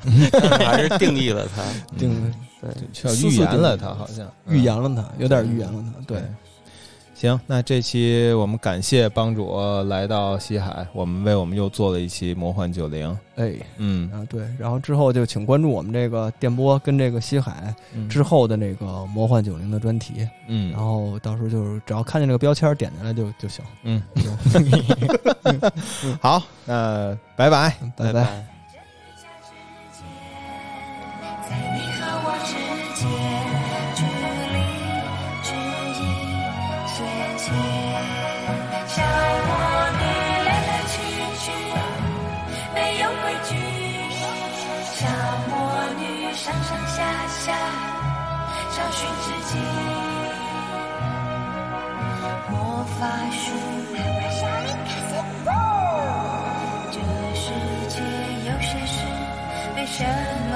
[0.64, 1.62] 还是定义了他。
[1.98, 2.32] 定
[2.62, 4.26] 对，预言了他，好像。
[4.48, 6.04] 预言了他，有点预言了他。
[6.06, 6.22] 对，，
[7.22, 13.16] 行，那这期我们感谢帮主来到西海，我们为我们又做了一期魔幻九零。
[13.36, 23.64] 哎，嗯啊对，然后之后就请关注我们这个电波跟这个西海嗯之后的那个魔幻九零的专题，嗯然后到时候就是只要看见这个标签点进来就就行。
[23.84, 24.02] 嗯，
[26.20, 27.72] 好，那拜拜。
[27.96, 28.24] 拜拜。
[28.24, 28.51] 在
[53.02, 53.50] 魔法书，
[56.92, 56.96] 这
[57.34, 57.50] 世
[57.88, 57.98] 界
[58.48, 58.94] 有些事，
[59.74, 60.04] 为什
[60.48, 60.54] 么